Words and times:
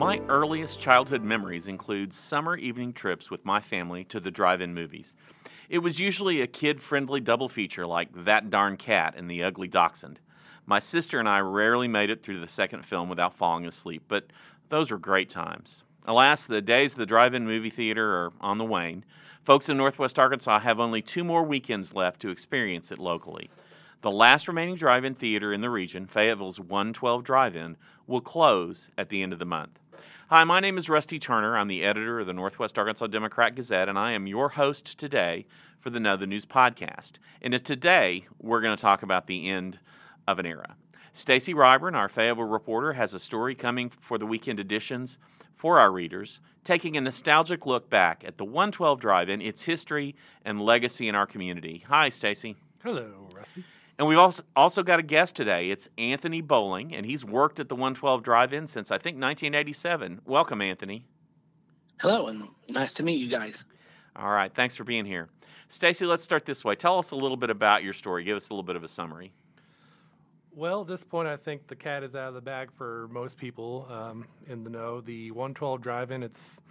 My 0.00 0.18
earliest 0.30 0.80
childhood 0.80 1.22
memories 1.22 1.66
include 1.66 2.14
summer 2.14 2.56
evening 2.56 2.94
trips 2.94 3.30
with 3.30 3.44
my 3.44 3.60
family 3.60 4.02
to 4.04 4.18
the 4.18 4.30
drive 4.30 4.62
in 4.62 4.72
movies. 4.72 5.14
It 5.68 5.80
was 5.80 6.00
usually 6.00 6.40
a 6.40 6.46
kid 6.46 6.82
friendly 6.82 7.20
double 7.20 7.50
feature 7.50 7.86
like 7.86 8.08
That 8.24 8.48
Darn 8.48 8.78
Cat 8.78 9.12
and 9.14 9.30
The 9.30 9.44
Ugly 9.44 9.68
Dachshund. 9.68 10.18
My 10.64 10.78
sister 10.78 11.18
and 11.18 11.28
I 11.28 11.40
rarely 11.40 11.86
made 11.86 12.08
it 12.08 12.22
through 12.22 12.40
the 12.40 12.48
second 12.48 12.86
film 12.86 13.10
without 13.10 13.36
falling 13.36 13.66
asleep, 13.66 14.04
but 14.08 14.28
those 14.70 14.90
were 14.90 14.96
great 14.96 15.28
times. 15.28 15.84
Alas, 16.06 16.46
the 16.46 16.62
days 16.62 16.92
of 16.92 16.98
the 16.98 17.04
drive 17.04 17.34
in 17.34 17.44
movie 17.44 17.68
theater 17.68 18.24
are 18.24 18.32
on 18.40 18.56
the 18.56 18.64
wane. 18.64 19.04
Folks 19.44 19.68
in 19.68 19.76
Northwest 19.76 20.18
Arkansas 20.18 20.60
have 20.60 20.80
only 20.80 21.02
two 21.02 21.24
more 21.24 21.42
weekends 21.42 21.92
left 21.92 22.20
to 22.20 22.30
experience 22.30 22.90
it 22.90 22.98
locally. 22.98 23.50
The 24.00 24.10
last 24.10 24.48
remaining 24.48 24.76
drive 24.76 25.04
in 25.04 25.14
theater 25.14 25.52
in 25.52 25.60
the 25.60 25.68
region, 25.68 26.06
Fayetteville's 26.06 26.58
112 26.58 27.22
Drive 27.22 27.54
In, 27.54 27.76
will 28.06 28.22
close 28.22 28.88
at 28.96 29.10
the 29.10 29.22
end 29.22 29.34
of 29.34 29.38
the 29.38 29.44
month. 29.44 29.78
Hi, 30.28 30.44
my 30.44 30.60
name 30.60 30.78
is 30.78 30.88
Rusty 30.88 31.18
Turner. 31.18 31.56
I'm 31.56 31.68
the 31.68 31.82
editor 31.82 32.20
of 32.20 32.26
the 32.26 32.32
Northwest 32.32 32.78
Arkansas 32.78 33.08
Democrat 33.08 33.54
Gazette, 33.54 33.88
and 33.88 33.98
I 33.98 34.12
am 34.12 34.26
your 34.26 34.50
host 34.50 34.98
today 34.98 35.46
for 35.80 35.90
the 35.90 36.00
Know 36.00 36.16
the 36.16 36.26
News 36.26 36.46
podcast. 36.46 37.12
And 37.42 37.64
today, 37.64 38.26
we're 38.38 38.60
going 38.60 38.76
to 38.76 38.80
talk 38.80 39.02
about 39.02 39.26
the 39.26 39.48
end 39.48 39.78
of 40.28 40.38
an 40.38 40.46
era. 40.46 40.76
Stacy 41.12 41.54
Ryburn, 41.54 41.94
our 41.94 42.08
Fayetteville 42.08 42.44
reporter, 42.44 42.92
has 42.92 43.14
a 43.14 43.18
story 43.18 43.54
coming 43.54 43.90
for 44.00 44.18
the 44.18 44.26
weekend 44.26 44.60
editions 44.60 45.18
for 45.56 45.78
our 45.78 45.90
readers, 45.90 46.40
taking 46.64 46.96
a 46.96 47.00
nostalgic 47.00 47.66
look 47.66 47.90
back 47.90 48.22
at 48.24 48.38
the 48.38 48.44
112 48.44 49.00
Drive-In, 49.00 49.42
its 49.42 49.62
history 49.62 50.14
and 50.44 50.60
legacy 50.60 51.08
in 51.08 51.14
our 51.14 51.26
community. 51.26 51.84
Hi, 51.88 52.08
Stacy. 52.08 52.56
Hello, 52.82 53.28
Rusty. 53.34 53.64
And 54.00 54.08
we've 54.08 54.16
also, 54.16 54.44
also 54.56 54.82
got 54.82 54.98
a 54.98 55.02
guest 55.02 55.36
today. 55.36 55.68
It's 55.68 55.86
Anthony 55.98 56.40
Bowling, 56.40 56.94
and 56.94 57.04
he's 57.04 57.22
worked 57.22 57.60
at 57.60 57.68
the 57.68 57.74
112 57.74 58.22
Drive 58.22 58.54
In 58.54 58.66
since 58.66 58.90
I 58.90 58.96
think 58.96 59.16
1987. 59.16 60.22
Welcome, 60.24 60.62
Anthony. 60.62 61.04
Hello, 62.00 62.28
and 62.28 62.48
nice 62.66 62.94
to 62.94 63.02
meet 63.02 63.20
you 63.20 63.28
guys. 63.28 63.66
All 64.16 64.30
right, 64.30 64.50
thanks 64.54 64.74
for 64.74 64.84
being 64.84 65.04
here. 65.04 65.28
Stacy, 65.68 66.06
let's 66.06 66.24
start 66.24 66.46
this 66.46 66.64
way. 66.64 66.76
Tell 66.76 66.98
us 66.98 67.10
a 67.10 67.14
little 67.14 67.36
bit 67.36 67.50
about 67.50 67.82
your 67.82 67.92
story. 67.92 68.24
Give 68.24 68.38
us 68.38 68.48
a 68.48 68.54
little 68.54 68.62
bit 68.62 68.74
of 68.74 68.84
a 68.84 68.88
summary. 68.88 69.34
Well, 70.54 70.80
at 70.80 70.86
this 70.86 71.04
point, 71.04 71.28
I 71.28 71.36
think 71.36 71.66
the 71.66 71.76
cat 71.76 72.02
is 72.02 72.14
out 72.14 72.28
of 72.28 72.34
the 72.34 72.40
bag 72.40 72.70
for 72.72 73.06
most 73.12 73.36
people 73.36 73.86
um, 73.90 74.24
in 74.48 74.64
the 74.64 74.70
know. 74.70 75.02
The 75.02 75.30
112 75.32 75.82
Drive 75.82 76.10
In, 76.10 76.22
it's 76.22 76.62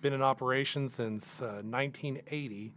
been 0.00 0.12
in 0.12 0.22
operation 0.22 0.88
since 0.88 1.40
uh, 1.40 1.62
1980 1.62 2.72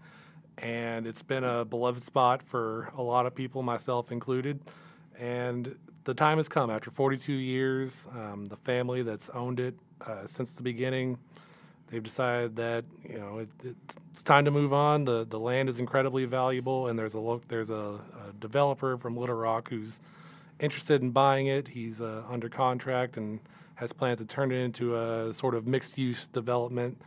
and 0.58 1.06
it's 1.06 1.22
been 1.22 1.44
a 1.44 1.64
beloved 1.66 2.04
spot 2.04 2.42
for 2.44 2.92
a 2.98 3.02
lot 3.02 3.26
of 3.26 3.36
people, 3.36 3.62
myself 3.62 4.12
included. 4.12 4.60
And 5.20 5.76
the 6.04 6.14
time 6.14 6.38
has 6.38 6.48
come 6.48 6.70
after 6.70 6.90
42 6.90 7.34
years. 7.34 8.08
Um, 8.12 8.46
the 8.46 8.56
family 8.58 9.04
that's 9.04 9.30
owned 9.30 9.60
it 9.60 9.76
uh, 10.02 10.26
since 10.26 10.52
the 10.52 10.64
beginning, 10.64 11.18
they've 11.88 12.04
decided 12.04 12.56
that 12.56 12.86
you 13.04 13.18
know 13.18 13.40
it, 13.40 13.50
it, 13.64 13.76
it's 14.12 14.24
time 14.24 14.46
to 14.46 14.52
move 14.52 14.74
on. 14.74 15.06
the 15.06 15.26
The 15.26 15.40
land 15.40 15.70
is 15.70 15.80
incredibly 15.80 16.26
valuable, 16.26 16.88
and 16.88 16.98
there's 16.98 17.14
a 17.14 17.20
lo- 17.20 17.42
there's 17.48 17.70
a, 17.70 18.00
a, 18.00 18.34
developer 18.40 18.98
from 18.98 19.18
Little 19.18 19.36
Rock 19.36 19.70
who's 19.70 20.00
interested 20.60 21.02
in 21.02 21.12
buying 21.12 21.48
it. 21.48 21.70
He's 21.70 22.00
uh, 22.00 22.24
under 22.30 22.50
contract 22.50 23.18
and 23.18 23.40
has 23.76 23.94
plans 23.94 24.20
to 24.20 24.26
turn 24.26 24.52
it 24.52 24.58
into 24.58 24.98
a 24.98 25.34
sort 25.34 25.56
of 25.56 25.68
mixed 25.68 25.98
use 25.98 26.28
development 26.28 27.00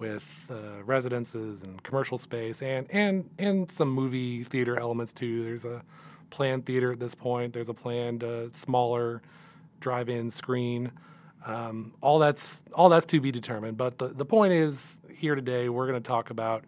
with 0.00 0.50
uh, 0.50 0.82
residences 0.84 1.62
and 1.62 1.82
commercial 1.82 2.18
space 2.18 2.62
and 2.62 2.90
and 2.90 3.28
and 3.38 3.70
some 3.70 3.90
movie 3.90 4.42
theater 4.44 4.78
elements 4.78 5.12
too. 5.12 5.44
There's 5.44 5.64
a 5.64 5.82
planned 6.30 6.66
theater 6.66 6.92
at 6.92 6.98
this 6.98 7.14
point. 7.14 7.52
There's 7.52 7.68
a 7.68 7.74
planned 7.74 8.24
uh, 8.24 8.50
smaller 8.52 9.22
drive-in 9.80 10.30
screen. 10.30 10.90
Um, 11.46 11.92
all 12.00 12.18
that's 12.18 12.62
all 12.72 12.88
that's 12.88 13.06
to 13.06 13.20
be 13.20 13.30
determined. 13.30 13.76
But 13.76 13.98
the 13.98 14.08
the 14.08 14.24
point 14.24 14.52
is 14.52 15.00
here 15.14 15.34
today 15.34 15.68
we're 15.68 15.86
going 15.86 16.02
to 16.02 16.06
talk 16.06 16.30
about 16.30 16.64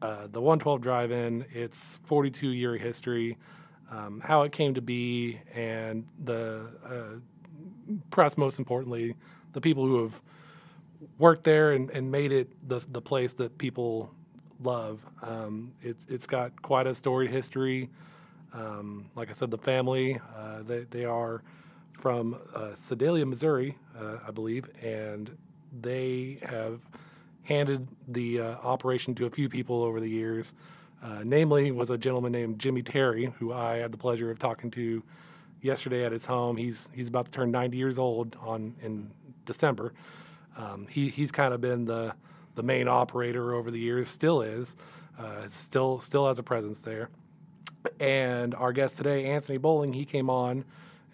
uh, 0.00 0.28
the 0.30 0.40
112 0.40 0.80
drive-in, 0.80 1.44
its 1.52 1.98
42 2.04 2.50
year 2.50 2.76
history, 2.76 3.36
um, 3.90 4.22
how 4.24 4.42
it 4.42 4.52
came 4.52 4.74
to 4.74 4.80
be, 4.80 5.40
and 5.54 6.06
the 6.24 6.66
uh, 6.84 7.94
perhaps 8.10 8.36
most 8.36 8.58
importantly 8.58 9.14
the 9.54 9.60
people 9.60 9.84
who 9.84 10.02
have 10.02 10.20
worked 11.18 11.44
there 11.44 11.72
and, 11.72 11.90
and 11.90 12.10
made 12.10 12.32
it 12.32 12.48
the 12.68 12.80
the 12.92 13.00
place 13.00 13.34
that 13.34 13.56
people 13.58 14.10
love. 14.62 15.00
Um, 15.22 15.72
it's 15.82 16.06
it's 16.08 16.26
got 16.26 16.60
quite 16.62 16.86
a 16.86 16.94
storied 16.94 17.30
history. 17.30 17.88
Um, 18.52 19.10
like 19.14 19.28
I 19.30 19.32
said, 19.32 19.50
the 19.50 19.58
family 19.58 20.20
uh, 20.36 20.62
they 20.62 20.86
they 20.90 21.04
are 21.04 21.42
from 22.00 22.38
uh, 22.54 22.74
Sedalia, 22.74 23.26
Missouri, 23.26 23.76
uh, 23.98 24.18
I 24.26 24.30
believe, 24.30 24.68
and 24.82 25.36
they 25.80 26.38
have 26.42 26.80
handed 27.42 27.88
the 28.08 28.40
uh, 28.40 28.44
operation 28.62 29.14
to 29.16 29.26
a 29.26 29.30
few 29.30 29.48
people 29.48 29.82
over 29.82 30.00
the 30.00 30.08
years. 30.08 30.54
Uh, 31.02 31.20
namely, 31.24 31.70
was 31.70 31.90
a 31.90 31.98
gentleman 31.98 32.32
named 32.32 32.58
Jimmy 32.58 32.82
Terry, 32.82 33.32
who 33.38 33.52
I 33.52 33.76
had 33.76 33.92
the 33.92 33.96
pleasure 33.98 34.30
of 34.30 34.38
talking 34.38 34.70
to 34.72 35.02
yesterday 35.62 36.04
at 36.04 36.12
his 36.12 36.24
home. 36.24 36.56
He's 36.56 36.88
he's 36.92 37.08
about 37.08 37.26
to 37.26 37.30
turn 37.30 37.50
90 37.50 37.76
years 37.76 37.98
old 37.98 38.36
on 38.40 38.74
in 38.82 39.10
December. 39.46 39.92
Um, 40.58 40.86
he 40.90 41.08
he's 41.08 41.32
kind 41.32 41.54
of 41.54 41.60
been 41.60 41.86
the 41.86 42.12
the 42.56 42.62
main 42.64 42.88
operator 42.88 43.54
over 43.54 43.70
the 43.70 43.78
years, 43.78 44.08
still 44.08 44.42
is, 44.42 44.74
uh, 45.18 45.46
still 45.46 46.00
still 46.00 46.26
has 46.26 46.38
a 46.38 46.42
presence 46.42 46.80
there. 46.80 47.08
And 48.00 48.54
our 48.54 48.72
guest 48.72 48.96
today, 48.96 49.26
Anthony 49.26 49.58
Bowling, 49.58 49.92
he 49.92 50.04
came 50.04 50.28
on 50.28 50.64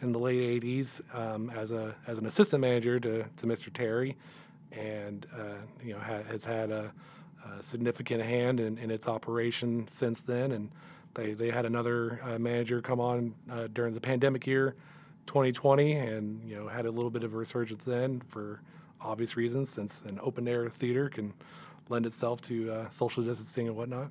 in 0.00 0.12
the 0.12 0.18
late 0.18 0.62
'80s 0.62 1.02
um, 1.14 1.50
as 1.50 1.70
a 1.70 1.94
as 2.06 2.16
an 2.16 2.26
assistant 2.26 2.62
manager 2.62 2.98
to 2.98 3.24
to 3.24 3.46
Mr. 3.46 3.72
Terry, 3.72 4.16
and 4.72 5.26
uh, 5.38 5.56
you 5.82 5.92
know 5.92 6.00
ha- 6.00 6.24
has 6.30 6.42
had 6.42 6.70
a, 6.70 6.90
a, 7.46 7.62
significant 7.62 8.22
hand 8.22 8.60
in, 8.60 8.78
in 8.78 8.90
its 8.90 9.06
operation 9.06 9.86
since 9.88 10.22
then. 10.22 10.52
And 10.52 10.70
they 11.12 11.34
they 11.34 11.50
had 11.50 11.66
another 11.66 12.20
uh, 12.24 12.38
manager 12.38 12.80
come 12.80 13.00
on 13.00 13.34
uh, 13.50 13.68
during 13.74 13.92
the 13.92 14.00
pandemic 14.00 14.46
year, 14.46 14.74
2020, 15.26 15.92
and 15.92 16.42
you 16.48 16.56
know 16.56 16.68
had 16.68 16.86
a 16.86 16.90
little 16.90 17.10
bit 17.10 17.22
of 17.22 17.34
a 17.34 17.36
resurgence 17.36 17.84
then 17.84 18.22
for 18.28 18.62
obvious 19.00 19.36
reasons, 19.36 19.70
since 19.70 20.02
an 20.02 20.18
open 20.22 20.48
air 20.48 20.68
theater 20.68 21.08
can 21.08 21.32
lend 21.88 22.06
itself 22.06 22.40
to 22.42 22.72
uh, 22.72 22.90
social 22.90 23.22
distancing 23.22 23.68
and 23.68 23.76
whatnot. 23.76 24.10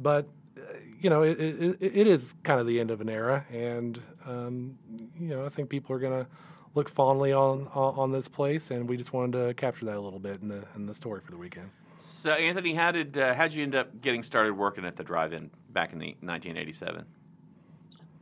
But 0.00 0.26
uh, 0.56 0.60
you 1.00 1.10
know, 1.10 1.22
it, 1.22 1.40
it, 1.40 1.76
it 1.80 2.06
is 2.06 2.34
kind 2.42 2.60
of 2.60 2.66
the 2.66 2.80
end 2.80 2.90
of 2.90 3.00
an 3.00 3.08
era, 3.08 3.44
and 3.52 4.00
um, 4.26 4.78
you 5.18 5.28
know, 5.28 5.44
I 5.44 5.48
think 5.48 5.68
people 5.68 5.94
are 5.94 5.98
going 5.98 6.24
to 6.24 6.30
look 6.74 6.88
fondly 6.88 7.32
on, 7.32 7.68
on, 7.74 7.94
on 7.96 8.12
this 8.12 8.28
place, 8.28 8.70
and 8.70 8.88
we 8.88 8.96
just 8.96 9.12
wanted 9.12 9.46
to 9.46 9.54
capture 9.54 9.84
that 9.86 9.96
a 9.96 10.00
little 10.00 10.18
bit 10.18 10.40
in 10.42 10.48
the 10.48 10.64
in 10.76 10.86
the 10.86 10.94
story 10.94 11.20
for 11.24 11.30
the 11.30 11.38
weekend. 11.38 11.70
So, 11.98 12.32
Anthony, 12.32 12.74
how 12.74 12.92
did 12.92 13.16
uh, 13.16 13.34
how 13.34 13.44
did 13.44 13.54
you 13.54 13.62
end 13.62 13.74
up 13.74 14.00
getting 14.00 14.22
started 14.22 14.56
working 14.56 14.84
at 14.84 14.96
the 14.96 15.04
drive-in 15.04 15.50
back 15.70 15.92
in 15.92 15.98
the 15.98 16.16
1987? 16.20 17.04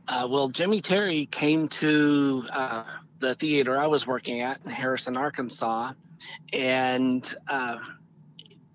Uh, 0.07 0.27
well, 0.29 0.49
Jimmy 0.49 0.81
Terry 0.81 1.27
came 1.27 1.67
to 1.69 2.43
uh, 2.51 2.83
the 3.23 3.35
theater 3.35 3.79
I 3.79 3.87
was 3.87 4.05
working 4.05 4.41
at 4.41 4.59
in 4.65 4.69
Harrison, 4.69 5.15
Arkansas, 5.15 5.93
and 6.51 7.35
uh, 7.47 7.79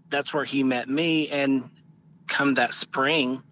that's 0.09 0.33
where 0.33 0.45
he 0.45 0.63
met 0.63 0.89
me. 0.89 1.29
And 1.29 1.69
come 2.27 2.55
that 2.55 2.73
spring, 2.73 3.43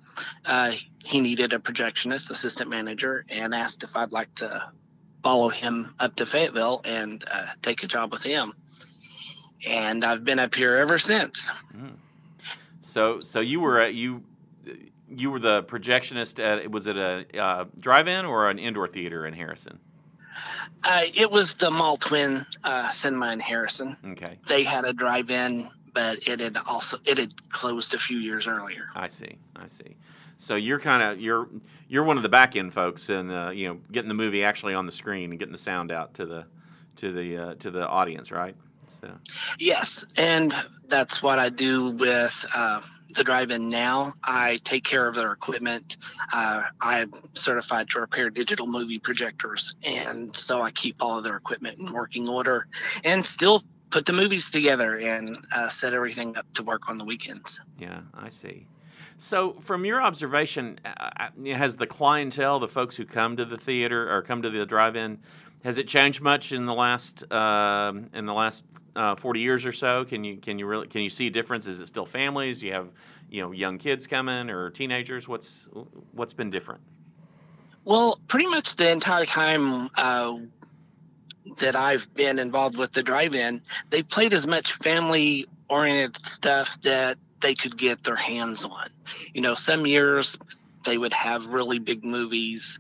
uh, 0.46 0.72
he 1.04 1.20
needed 1.20 1.52
a 1.52 1.58
projectionist, 1.58 2.30
assistant 2.30 2.70
manager, 2.70 3.26
and 3.28 3.54
asked 3.54 3.84
if 3.84 3.94
I'd 3.94 4.12
like 4.12 4.34
to 4.36 4.70
follow 5.22 5.50
him 5.50 5.94
up 6.00 6.16
to 6.16 6.24
Fayetteville 6.24 6.80
and 6.84 7.22
uh, 7.30 7.48
take 7.62 7.82
a 7.82 7.86
job 7.86 8.10
with 8.10 8.22
him. 8.22 8.54
And 9.66 10.02
I've 10.02 10.24
been 10.24 10.38
up 10.38 10.54
here 10.54 10.76
ever 10.76 10.96
since. 10.96 11.50
Mm. 11.76 11.96
So, 12.80 13.20
so 13.20 13.40
you 13.40 13.60
were 13.60 13.80
at, 13.80 13.94
you 13.94 14.22
you 15.08 15.30
were 15.30 15.38
the 15.38 15.62
projectionist 15.62 16.42
at 16.42 16.70
was 16.70 16.86
it 16.86 16.96
a 16.96 17.26
uh, 17.38 17.64
drive-in 17.78 18.24
or 18.24 18.48
an 18.50 18.58
indoor 18.58 18.88
theater 18.88 19.26
in 19.26 19.34
Harrison? 19.34 19.78
Uh, 20.82 21.02
it 21.14 21.30
was 21.30 21.54
the 21.54 21.70
mall 21.70 21.96
twin 21.96 22.46
uh, 22.64 22.90
Cinema 22.90 23.32
in 23.32 23.40
Harrison. 23.40 23.96
Okay. 24.12 24.38
They 24.46 24.62
had 24.64 24.84
a 24.84 24.92
drive-in, 24.92 25.70
but 25.92 26.26
it 26.26 26.40
had 26.40 26.56
also 26.66 26.98
it 27.04 27.18
had 27.18 27.50
closed 27.50 27.94
a 27.94 27.98
few 27.98 28.18
years 28.18 28.46
earlier. 28.46 28.86
I 28.94 29.08
see. 29.08 29.38
I 29.56 29.66
see. 29.66 29.96
So 30.38 30.54
you're 30.56 30.80
kind 30.80 31.02
of 31.02 31.20
you're 31.20 31.48
you're 31.88 32.04
one 32.04 32.16
of 32.16 32.22
the 32.22 32.28
back 32.28 32.56
end 32.56 32.74
folks, 32.74 33.08
and 33.08 33.32
uh, 33.32 33.50
you 33.50 33.68
know 33.68 33.80
getting 33.90 34.08
the 34.08 34.14
movie 34.14 34.44
actually 34.44 34.74
on 34.74 34.86
the 34.86 34.92
screen 34.92 35.30
and 35.30 35.38
getting 35.38 35.52
the 35.52 35.58
sound 35.58 35.90
out 35.90 36.14
to 36.14 36.26
the 36.26 36.44
to 36.96 37.12
the 37.12 37.36
uh, 37.36 37.54
to 37.56 37.70
the 37.70 37.86
audience, 37.86 38.30
right? 38.30 38.54
So. 39.00 39.10
Yes, 39.58 40.04
and 40.16 40.54
that's 40.86 41.22
what 41.22 41.38
I 41.38 41.50
do 41.50 41.90
with 41.90 42.46
uh, 42.54 42.80
the 43.10 43.24
drive-in 43.24 43.68
now. 43.68 44.14
I 44.22 44.58
take 44.64 44.84
care 44.84 45.06
of 45.08 45.14
their 45.14 45.32
equipment. 45.32 45.96
Uh, 46.32 46.62
I'm 46.80 47.12
certified 47.34 47.88
to 47.90 48.00
repair 48.00 48.30
digital 48.30 48.66
movie 48.66 48.98
projectors, 48.98 49.76
and 49.82 50.34
so 50.34 50.62
I 50.62 50.70
keep 50.70 50.96
all 51.00 51.18
of 51.18 51.24
their 51.24 51.36
equipment 51.36 51.78
in 51.78 51.92
working 51.92 52.28
order, 52.28 52.66
and 53.04 53.26
still 53.26 53.64
put 53.90 54.06
the 54.06 54.12
movies 54.12 54.50
together 54.50 54.96
and 54.98 55.38
uh, 55.54 55.68
set 55.68 55.94
everything 55.94 56.36
up 56.36 56.46
to 56.54 56.62
work 56.62 56.88
on 56.88 56.98
the 56.98 57.04
weekends. 57.04 57.60
Yeah, 57.78 58.00
I 58.14 58.28
see. 58.28 58.66
So, 59.18 59.56
from 59.62 59.86
your 59.86 60.02
observation, 60.02 60.78
uh, 60.84 61.10
uh, 61.18 61.54
has 61.54 61.76
the 61.76 61.86
clientele, 61.86 62.60
the 62.60 62.68
folks 62.68 62.96
who 62.96 63.06
come 63.06 63.36
to 63.38 63.46
the 63.46 63.56
theater 63.56 64.14
or 64.14 64.20
come 64.20 64.42
to 64.42 64.50
the 64.50 64.66
drive-in, 64.66 65.20
Has 65.66 65.78
it 65.78 65.88
changed 65.88 66.20
much 66.20 66.52
in 66.52 66.64
the 66.64 66.72
last 66.72 67.30
um 67.32 68.08
in 68.14 68.24
the 68.24 68.32
last 68.32 68.64
uh, 68.94 69.16
40 69.16 69.40
years 69.40 69.66
or 69.66 69.72
so? 69.72 70.04
Can 70.04 70.22
you 70.22 70.36
can 70.36 70.60
you 70.60 70.66
really 70.66 70.86
can 70.86 71.00
you 71.00 71.10
see 71.10 71.26
a 71.26 71.30
difference? 71.30 71.66
Is 71.66 71.80
it 71.80 71.88
still 71.88 72.06
families? 72.06 72.60
Do 72.60 72.66
you 72.66 72.72
have 72.72 72.88
you 73.28 73.42
know 73.42 73.50
young 73.50 73.76
kids 73.78 74.06
coming 74.06 74.48
or 74.48 74.70
teenagers? 74.70 75.26
What's 75.26 75.66
what's 76.12 76.32
been 76.32 76.50
different? 76.50 76.82
Well, 77.84 78.20
pretty 78.28 78.46
much 78.46 78.76
the 78.76 78.88
entire 78.88 79.24
time 79.24 79.90
uh, 79.96 80.36
that 81.58 81.74
I've 81.74 82.14
been 82.14 82.38
involved 82.38 82.78
with 82.78 82.92
the 82.92 83.02
drive-in, 83.02 83.60
they 83.90 84.04
played 84.04 84.34
as 84.34 84.46
much 84.46 84.72
family-oriented 84.74 86.24
stuff 86.24 86.80
that 86.82 87.18
they 87.42 87.56
could 87.56 87.76
get 87.76 88.04
their 88.04 88.14
hands 88.14 88.64
on. 88.64 88.88
You 89.34 89.40
know, 89.40 89.56
some 89.56 89.84
years 89.84 90.38
they 90.84 90.96
would 90.96 91.12
have 91.12 91.46
really 91.46 91.80
big 91.80 92.04
movies 92.04 92.78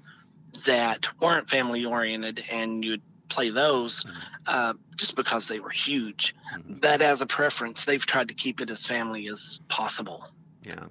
that 0.64 1.06
weren't 1.20 1.48
family-oriented, 1.48 2.44
and 2.50 2.84
you'd 2.84 3.02
play 3.28 3.50
those 3.50 4.04
Mhm. 4.04 4.12
uh, 4.46 4.74
just 4.94 5.16
because 5.16 5.48
they 5.48 5.58
were 5.58 5.70
huge. 5.70 6.34
Mhm. 6.54 6.80
But 6.80 7.02
as 7.02 7.20
a 7.20 7.26
preference, 7.26 7.84
they've 7.84 8.04
tried 8.04 8.28
to 8.28 8.34
keep 8.34 8.60
it 8.60 8.70
as 8.70 8.84
family 8.86 9.28
as 9.28 9.60
possible. 9.68 10.24
Yeah. 10.62 10.84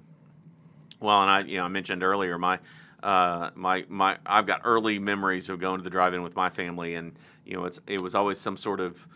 Well, 1.00 1.22
and 1.22 1.30
I, 1.30 1.40
you 1.40 1.58
know, 1.58 1.64
I 1.64 1.68
mentioned 1.68 2.02
earlier 2.02 2.38
my, 2.38 2.58
uh, 3.02 3.50
my, 3.54 3.84
my, 3.88 4.18
I've 4.24 4.46
got 4.46 4.62
early 4.64 4.98
memories 4.98 5.48
of 5.48 5.60
going 5.60 5.78
to 5.78 5.84
the 5.84 5.90
drive-in 5.90 6.22
with 6.22 6.34
my 6.36 6.50
family, 6.50 6.94
and 6.94 7.16
you 7.44 7.54
know, 7.54 7.64
it's 7.64 7.80
it 7.86 8.02
was 8.02 8.14
always 8.14 8.40
some 8.40 8.56
sort 8.56 8.80
of, 8.80 9.06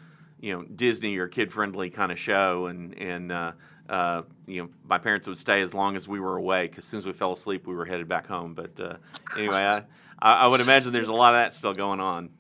you 0.40 0.52
know, 0.52 0.62
Disney 0.62 1.16
or 1.16 1.26
kid-friendly 1.26 1.90
kind 1.90 2.12
of 2.12 2.18
show, 2.18 2.66
and 2.66 2.94
and 2.96 3.32
uh, 3.32 3.52
uh, 3.88 4.22
you 4.46 4.62
know, 4.62 4.68
my 4.88 4.98
parents 4.98 5.26
would 5.26 5.38
stay 5.38 5.62
as 5.62 5.74
long 5.74 5.96
as 5.96 6.06
we 6.06 6.20
were 6.20 6.36
awake. 6.36 6.78
As 6.78 6.84
soon 6.84 6.98
as 6.98 7.06
we 7.06 7.12
fell 7.12 7.32
asleep, 7.32 7.66
we 7.66 7.74
were 7.74 7.84
headed 7.84 8.08
back 8.08 8.26
home. 8.26 8.54
But 8.54 8.78
uh, 8.78 8.96
anyway, 9.36 9.56
I, 9.56 9.82
I, 10.22 10.32
I 10.34 10.46
would 10.46 10.60
imagine 10.60 10.92
there's 10.92 11.08
a 11.08 11.12
lot 11.12 11.34
of 11.34 11.38
that 11.40 11.54
still 11.54 11.74
going 11.74 12.00
on. 12.00 12.30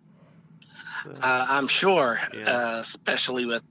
So, 1.04 1.10
Uh, 1.12 1.46
I'm 1.48 1.68
sure, 1.68 2.20
Yeah. 2.34 2.50
uh, 2.50 2.78
especially 2.80 3.46
with 3.46 3.62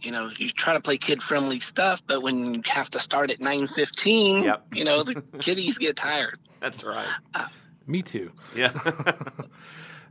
you 0.00 0.10
know 0.10 0.30
you 0.36 0.50
try 0.50 0.72
to 0.74 0.80
play 0.80 0.98
kid 0.98 1.22
friendly 1.22 1.60
stuff, 1.60 2.02
but 2.06 2.22
when 2.22 2.54
you 2.54 2.62
have 2.66 2.90
to 2.90 3.00
start 3.00 3.30
at 3.30 3.40
9:15, 3.40 4.42
Yep. 4.44 4.66
you 4.74 4.84
know 4.84 5.02
the 5.02 5.14
kiddies 5.40 5.78
get 5.78 5.96
tired. 5.96 6.38
that's 6.60 6.82
right. 6.84 7.06
Me 7.86 8.00
too. 8.02 8.32
Yeah. 8.56 8.72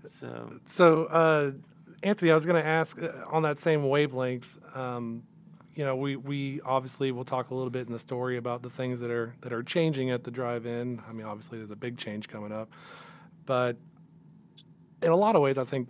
so 0.20 0.52
So, 0.66 1.06
uh, 1.06 1.52
Anthony, 2.04 2.32
I 2.32 2.36
was 2.36 2.46
going 2.46 2.62
to 2.62 2.68
ask 2.68 3.02
uh, 3.02 3.10
on 3.32 3.44
that 3.44 3.58
same 3.60 3.88
wavelength. 3.90 4.58
Um, 4.76 5.24
you 5.76 5.84
know, 5.84 5.96
we, 5.96 6.16
we 6.18 6.62
obviously 6.64 7.12
will 7.12 7.24
talk 7.26 7.50
a 7.50 7.56
little 7.56 7.72
bit 7.72 7.88
in 7.88 7.94
the 7.94 7.98
story 8.00 8.38
about 8.38 8.62
the 8.62 8.70
things 8.70 9.00
that 9.00 9.10
are 9.10 9.34
that 9.42 9.52
are 9.52 9.64
changing 9.64 10.12
at 10.12 10.24
the 10.24 10.30
drive-in. 10.30 11.02
I 11.10 11.14
mean, 11.14 11.26
obviously, 11.26 11.58
there's 11.58 11.72
a 11.72 11.76
big 11.76 11.98
change 11.98 12.28
coming 12.28 12.52
up, 12.52 12.70
but 13.46 13.76
in 15.02 15.12
a 15.12 15.16
lot 15.16 15.36
of 15.36 15.42
ways, 15.42 15.58
I 15.58 15.64
think 15.64 15.88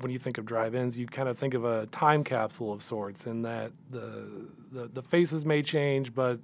when 0.00 0.12
you 0.12 0.18
think 0.18 0.38
of 0.38 0.46
drive-ins, 0.46 0.96
you 0.96 1.06
kind 1.06 1.28
of 1.28 1.36
think 1.36 1.54
of 1.54 1.64
a 1.64 1.86
time 1.86 2.22
capsule 2.22 2.72
of 2.72 2.82
sorts, 2.82 3.26
in 3.26 3.42
that 3.42 3.72
the 3.90 4.46
the, 4.72 4.88
the 4.88 5.02
faces 5.02 5.44
may 5.44 5.62
change, 5.62 6.14
but 6.14 6.38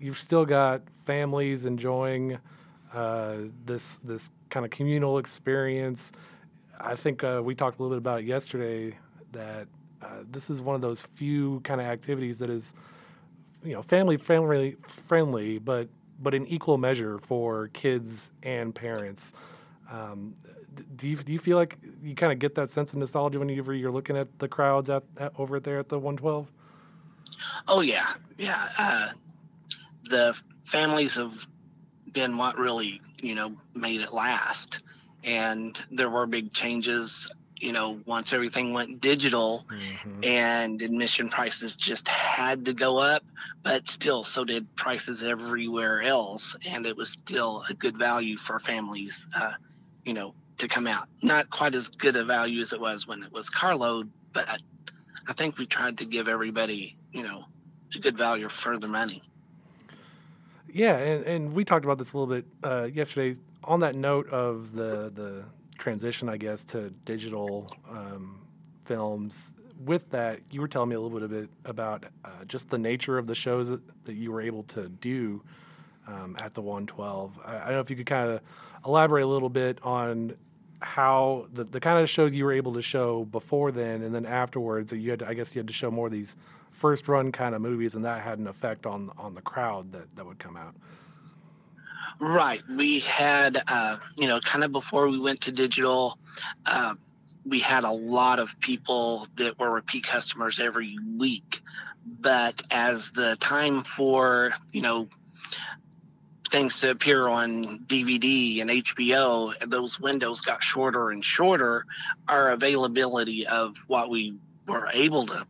you've 0.00 0.18
still 0.18 0.44
got 0.44 0.82
families 1.06 1.64
enjoying 1.64 2.38
uh, 2.92 3.36
this 3.66 3.98
this 4.04 4.30
kind 4.50 4.64
of 4.64 4.70
communal 4.70 5.18
experience. 5.18 6.12
I 6.80 6.94
think 6.94 7.24
uh, 7.24 7.40
we 7.44 7.54
talked 7.54 7.80
a 7.80 7.82
little 7.82 7.96
bit 7.96 7.98
about 7.98 8.20
it 8.20 8.26
yesterday 8.26 8.96
that 9.32 9.66
uh, 10.00 10.06
this 10.30 10.48
is 10.48 10.62
one 10.62 10.76
of 10.76 10.80
those 10.80 11.02
few 11.14 11.60
kind 11.64 11.80
of 11.80 11.86
activities 11.88 12.38
that 12.38 12.50
is, 12.50 12.72
you 13.64 13.72
know, 13.72 13.82
family 13.82 14.16
friendly, 14.16 14.76
friendly, 15.08 15.58
but 15.58 15.88
but 16.18 16.34
in 16.34 16.46
equal 16.46 16.78
measure 16.78 17.18
for 17.18 17.68
kids 17.68 18.30
and 18.42 18.74
parents. 18.74 19.32
Um, 19.90 20.34
do 20.96 21.08
you 21.08 21.16
do 21.16 21.32
you 21.32 21.38
feel 21.38 21.56
like 21.56 21.78
you 22.02 22.14
kind 22.14 22.32
of 22.32 22.38
get 22.38 22.54
that 22.56 22.70
sense 22.70 22.92
of 22.92 22.98
nostalgia 22.98 23.38
whenever 23.38 23.74
you're 23.74 23.90
looking 23.90 24.16
at 24.16 24.38
the 24.38 24.48
crowds 24.48 24.90
at, 24.90 25.02
at 25.16 25.32
over 25.38 25.60
there 25.60 25.78
at 25.78 25.88
the 25.88 25.98
112? 25.98 26.50
Oh 27.66 27.80
yeah, 27.80 28.14
yeah. 28.36 28.68
Uh, 28.78 29.08
the 30.08 30.38
families 30.64 31.14
have 31.14 31.34
been 32.12 32.36
what 32.36 32.58
really 32.58 33.00
you 33.22 33.34
know 33.34 33.54
made 33.74 34.00
it 34.00 34.12
last, 34.12 34.80
and 35.24 35.78
there 35.90 36.10
were 36.10 36.26
big 36.26 36.52
changes. 36.52 37.30
You 37.60 37.72
know, 37.72 38.00
once 38.06 38.32
everything 38.32 38.72
went 38.72 39.00
digital, 39.00 39.66
and 40.22 40.80
admission 40.80 41.28
prices 41.28 41.74
just 41.74 42.06
had 42.06 42.64
to 42.66 42.72
go 42.72 42.98
up, 42.98 43.24
but 43.62 43.88
still, 43.88 44.22
so 44.24 44.44
did 44.44 44.74
prices 44.76 45.22
everywhere 45.22 46.02
else, 46.02 46.54
and 46.66 46.86
it 46.86 46.96
was 46.96 47.10
still 47.10 47.64
a 47.68 47.74
good 47.74 47.96
value 47.98 48.36
for 48.36 48.60
families, 48.60 49.26
uh, 49.34 49.52
you 50.04 50.14
know, 50.14 50.34
to 50.58 50.68
come 50.68 50.86
out. 50.86 51.08
Not 51.22 51.50
quite 51.50 51.74
as 51.74 51.88
good 51.88 52.16
a 52.16 52.24
value 52.24 52.60
as 52.60 52.72
it 52.72 52.80
was 52.80 53.06
when 53.06 53.22
it 53.22 53.32
was 53.32 53.50
carload, 53.50 54.10
but 54.32 54.48
I 55.26 55.32
think 55.32 55.58
we 55.58 55.66
tried 55.66 55.98
to 55.98 56.04
give 56.04 56.28
everybody, 56.28 56.96
you 57.12 57.22
know, 57.22 57.44
a 57.94 57.98
good 57.98 58.16
value 58.16 58.48
for 58.48 58.78
their 58.78 58.88
money. 58.88 59.22
Yeah, 60.72 60.96
and, 60.96 61.24
and 61.24 61.52
we 61.54 61.64
talked 61.64 61.84
about 61.84 61.98
this 61.98 62.12
a 62.12 62.18
little 62.18 62.34
bit 62.34 62.46
uh, 62.62 62.84
yesterday. 62.84 63.38
On 63.64 63.80
that 63.80 63.94
note 63.94 64.28
of 64.30 64.72
the 64.72 65.10
the 65.14 65.44
transition, 65.78 66.28
I 66.28 66.36
guess, 66.36 66.64
to 66.66 66.90
digital 67.04 67.70
um, 67.90 68.40
films. 68.84 69.54
With 69.84 70.10
that, 70.10 70.40
you 70.50 70.60
were 70.60 70.68
telling 70.68 70.88
me 70.88 70.96
a 70.96 71.00
little 71.00 71.20
bit, 71.20 71.30
bit 71.30 71.50
about 71.64 72.04
uh, 72.24 72.44
just 72.46 72.68
the 72.68 72.78
nature 72.78 73.16
of 73.16 73.26
the 73.26 73.34
shows 73.34 73.68
that, 73.68 73.80
that 74.04 74.14
you 74.14 74.32
were 74.32 74.40
able 74.40 74.64
to 74.64 74.88
do 74.88 75.42
um, 76.06 76.36
at 76.40 76.54
the 76.54 76.60
112. 76.60 77.38
I, 77.44 77.56
I 77.56 77.58
don't 77.60 77.72
know 77.72 77.80
if 77.80 77.90
you 77.90 77.96
could 77.96 78.06
kind 78.06 78.30
of 78.30 78.40
elaborate 78.84 79.24
a 79.24 79.28
little 79.28 79.48
bit 79.48 79.78
on 79.82 80.34
how 80.80 81.46
the, 81.52 81.64
the 81.64 81.80
kind 81.80 82.00
of 82.00 82.08
shows 82.08 82.32
you 82.32 82.44
were 82.44 82.52
able 82.52 82.74
to 82.74 82.82
show 82.82 83.24
before 83.26 83.72
then 83.72 84.02
and 84.02 84.14
then 84.14 84.26
afterwards. 84.26 84.90
That 84.90 84.98
you 84.98 85.10
had, 85.10 85.20
to, 85.20 85.28
I 85.28 85.34
guess, 85.34 85.54
you 85.54 85.60
had 85.60 85.66
to 85.68 85.72
show 85.72 85.90
more 85.90 86.06
of 86.06 86.12
these 86.12 86.36
first 86.70 87.08
run 87.08 87.32
kind 87.32 87.54
of 87.54 87.60
movies, 87.60 87.94
and 87.94 88.04
that 88.04 88.22
had 88.22 88.38
an 88.38 88.46
effect 88.46 88.86
on 88.86 89.10
on 89.18 89.34
the 89.34 89.42
crowd 89.42 89.92
that 89.92 90.14
that 90.16 90.24
would 90.24 90.38
come 90.38 90.56
out. 90.56 90.74
Right. 92.20 92.62
We 92.68 93.00
had, 93.00 93.62
uh, 93.68 93.98
you 94.16 94.26
know, 94.26 94.40
kind 94.40 94.64
of 94.64 94.72
before 94.72 95.08
we 95.08 95.18
went 95.20 95.42
to 95.42 95.52
digital, 95.52 96.18
uh, 96.66 96.94
we 97.46 97.60
had 97.60 97.84
a 97.84 97.92
lot 97.92 98.40
of 98.40 98.58
people 98.60 99.28
that 99.36 99.58
were 99.58 99.70
repeat 99.70 100.04
customers 100.04 100.58
every 100.58 100.98
week. 101.16 101.60
But 102.04 102.62
as 102.70 103.12
the 103.12 103.36
time 103.36 103.84
for, 103.84 104.52
you 104.72 104.82
know, 104.82 105.08
things 106.50 106.80
to 106.80 106.90
appear 106.90 107.28
on 107.28 107.80
DVD 107.86 108.62
and 108.62 108.70
HBO, 108.70 109.54
those 109.68 110.00
windows 110.00 110.40
got 110.40 110.62
shorter 110.62 111.10
and 111.10 111.24
shorter, 111.24 111.84
our 112.26 112.50
availability 112.50 113.46
of 113.46 113.76
what 113.86 114.10
we 114.10 114.36
were 114.66 114.88
able 114.92 115.26
to 115.26 115.46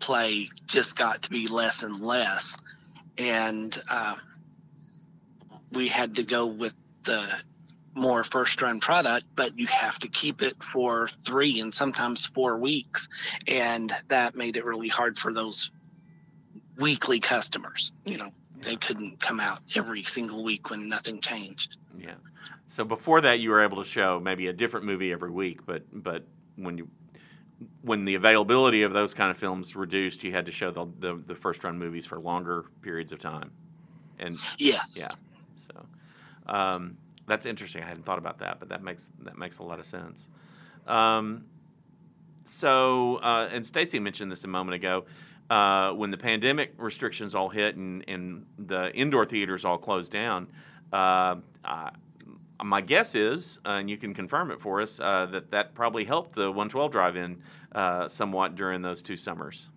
play 0.00 0.50
just 0.66 0.96
got 0.96 1.22
to 1.22 1.30
be 1.30 1.46
less 1.46 1.82
and 1.82 2.00
less. 2.00 2.56
And, 3.18 3.80
uh, 3.88 4.16
we 5.72 5.88
had 5.88 6.16
to 6.16 6.22
go 6.22 6.46
with 6.46 6.74
the 7.04 7.26
more 7.94 8.22
first 8.24 8.60
run 8.62 8.80
product, 8.80 9.26
but 9.34 9.58
you 9.58 9.66
have 9.66 9.98
to 9.98 10.08
keep 10.08 10.42
it 10.42 10.62
for 10.62 11.08
three 11.24 11.60
and 11.60 11.74
sometimes 11.74 12.26
four 12.26 12.58
weeks. 12.58 13.08
And 13.46 13.94
that 14.08 14.36
made 14.36 14.56
it 14.56 14.64
really 14.64 14.88
hard 14.88 15.18
for 15.18 15.32
those 15.32 15.70
weekly 16.78 17.20
customers. 17.20 17.92
You 18.04 18.18
know, 18.18 18.30
they 18.62 18.76
couldn't 18.76 19.20
come 19.20 19.40
out 19.40 19.60
every 19.74 20.04
single 20.04 20.44
week 20.44 20.70
when 20.70 20.88
nothing 20.88 21.20
changed. 21.20 21.76
Yeah. 21.98 22.14
So 22.68 22.84
before 22.84 23.20
that, 23.22 23.40
you 23.40 23.50
were 23.50 23.62
able 23.62 23.82
to 23.82 23.88
show 23.88 24.20
maybe 24.20 24.46
a 24.46 24.52
different 24.52 24.86
movie 24.86 25.12
every 25.12 25.30
week, 25.30 25.66
but 25.66 25.82
but 25.92 26.24
when 26.56 26.78
you 26.78 26.88
when 27.82 28.04
the 28.04 28.14
availability 28.14 28.82
of 28.82 28.92
those 28.92 29.14
kind 29.14 29.30
of 29.30 29.36
films 29.36 29.74
reduced, 29.74 30.22
you 30.22 30.32
had 30.32 30.46
to 30.46 30.52
show 30.52 30.70
the 30.70 30.86
the, 31.00 31.22
the 31.26 31.34
first 31.34 31.64
run 31.64 31.78
movies 31.78 32.06
for 32.06 32.18
longer 32.18 32.66
periods 32.82 33.10
of 33.12 33.18
time. 33.18 33.50
And 34.18 34.36
Yes. 34.58 34.94
Yeah. 34.96 35.08
So 35.58 36.52
um, 36.52 36.96
that's 37.26 37.46
interesting. 37.46 37.82
I 37.82 37.86
hadn't 37.86 38.04
thought 38.04 38.18
about 38.18 38.38
that, 38.38 38.58
but 38.58 38.68
that 38.68 38.82
makes 38.82 39.10
that 39.24 39.38
makes 39.38 39.58
a 39.58 39.62
lot 39.62 39.78
of 39.78 39.86
sense. 39.86 40.28
Um, 40.86 41.44
so 42.44 43.16
uh, 43.16 43.48
and 43.52 43.64
Stacy 43.64 43.98
mentioned 43.98 44.32
this 44.32 44.44
a 44.44 44.48
moment 44.48 44.74
ago. 44.76 45.04
Uh, 45.50 45.92
when 45.92 46.10
the 46.10 46.18
pandemic 46.18 46.74
restrictions 46.76 47.34
all 47.34 47.48
hit 47.48 47.74
and, 47.76 48.04
and 48.06 48.44
the 48.58 48.94
indoor 48.94 49.24
theaters 49.24 49.64
all 49.64 49.78
closed 49.78 50.12
down, 50.12 50.46
uh, 50.92 51.36
I, 51.64 51.90
my 52.62 52.80
guess 52.80 53.14
is, 53.14 53.60
uh, 53.64 53.70
and 53.70 53.88
you 53.88 53.96
can 53.96 54.14
confirm 54.14 54.50
it 54.50 54.60
for 54.60 54.80
us, 54.80 54.98
uh, 55.00 55.26
that 55.26 55.50
that 55.50 55.74
probably 55.74 56.04
helped 56.04 56.34
the 56.34 56.48
112 56.50 56.90
drive-in 56.90 57.42
uh, 57.72 58.08
somewhat 58.08 58.56
during 58.56 58.82
those 58.82 59.02
two 59.02 59.16
summers. 59.16 59.68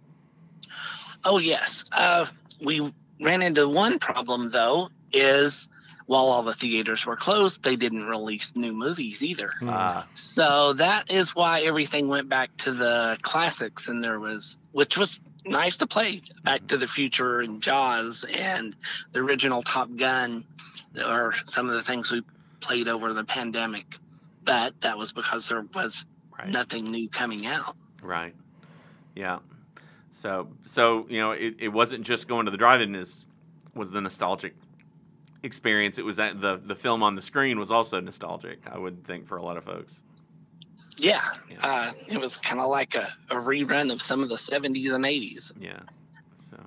Oh, 1.23 1.37
yes. 1.37 1.83
Uh, 1.91 2.25
we 2.63 2.91
ran 3.19 3.41
into 3.41 3.67
one 3.67 3.99
problem, 3.99 4.49
though, 4.51 4.89
is 5.13 5.69
while 6.05 6.25
all 6.25 6.43
the 6.43 6.53
theaters 6.53 7.05
were 7.05 7.15
closed, 7.15 7.63
they 7.63 7.75
didn't 7.75 8.05
release 8.07 8.55
new 8.55 8.71
movies 8.73 9.23
either. 9.23 9.53
Uh, 9.65 10.03
So 10.13 10.73
that 10.73 11.11
is 11.11 11.35
why 11.35 11.61
everything 11.61 12.07
went 12.07 12.29
back 12.29 12.55
to 12.57 12.71
the 12.71 13.17
classics, 13.21 13.87
and 13.87 14.03
there 14.03 14.19
was, 14.19 14.57
which 14.71 14.97
was 14.97 15.19
nice 15.45 15.77
to 15.77 15.87
play, 15.87 16.21
Back 16.43 16.67
to 16.67 16.77
the 16.77 16.87
Future 16.87 17.39
and 17.41 17.61
Jaws 17.61 18.25
and 18.31 18.75
the 19.13 19.19
original 19.19 19.63
Top 19.63 19.89
Gun, 19.95 20.45
are 21.03 21.33
some 21.45 21.67
of 21.67 21.73
the 21.75 21.83
things 21.83 22.11
we 22.11 22.21
played 22.59 22.87
over 22.87 23.13
the 23.13 23.23
pandemic. 23.23 23.85
But 24.43 24.79
that 24.81 24.97
was 24.97 25.11
because 25.11 25.47
there 25.47 25.65
was 25.73 26.05
Right. 26.37 26.47
nothing 26.47 26.89
new 26.89 27.09
coming 27.09 27.45
out. 27.45 27.75
Right. 28.01 28.33
Yeah. 29.15 29.39
So 30.11 30.49
so 30.65 31.05
you 31.09 31.19
know 31.19 31.31
it, 31.31 31.55
it 31.59 31.67
wasn't 31.69 32.05
just 32.05 32.27
going 32.27 32.45
to 32.45 32.51
the 32.51 32.57
drive-in 32.57 32.95
is 32.95 33.25
was 33.75 33.91
the 33.91 34.01
nostalgic 34.01 34.55
experience. 35.43 35.97
It 35.97 36.05
was 36.05 36.17
that 36.17 36.41
the 36.41 36.61
the 36.63 36.75
film 36.75 37.03
on 37.03 37.15
the 37.15 37.21
screen 37.21 37.59
was 37.59 37.71
also 37.71 37.99
nostalgic. 37.99 38.59
I 38.71 38.77
would 38.77 39.05
think 39.05 39.27
for 39.27 39.37
a 39.37 39.43
lot 39.43 39.57
of 39.57 39.63
folks. 39.63 40.03
Yeah, 40.97 41.21
Yeah. 41.49 41.57
Uh, 41.65 41.93
it 42.07 42.17
was 42.19 42.35
kind 42.37 42.59
of 42.59 42.69
like 42.69 42.95
a, 42.95 43.11
a 43.29 43.35
rerun 43.35 43.91
of 43.91 44.01
some 44.01 44.21
of 44.21 44.29
the 44.29 44.35
70s 44.35 44.91
and 44.93 45.03
80s. 45.03 45.51
Yeah. 45.59 45.79
So. 46.49 46.57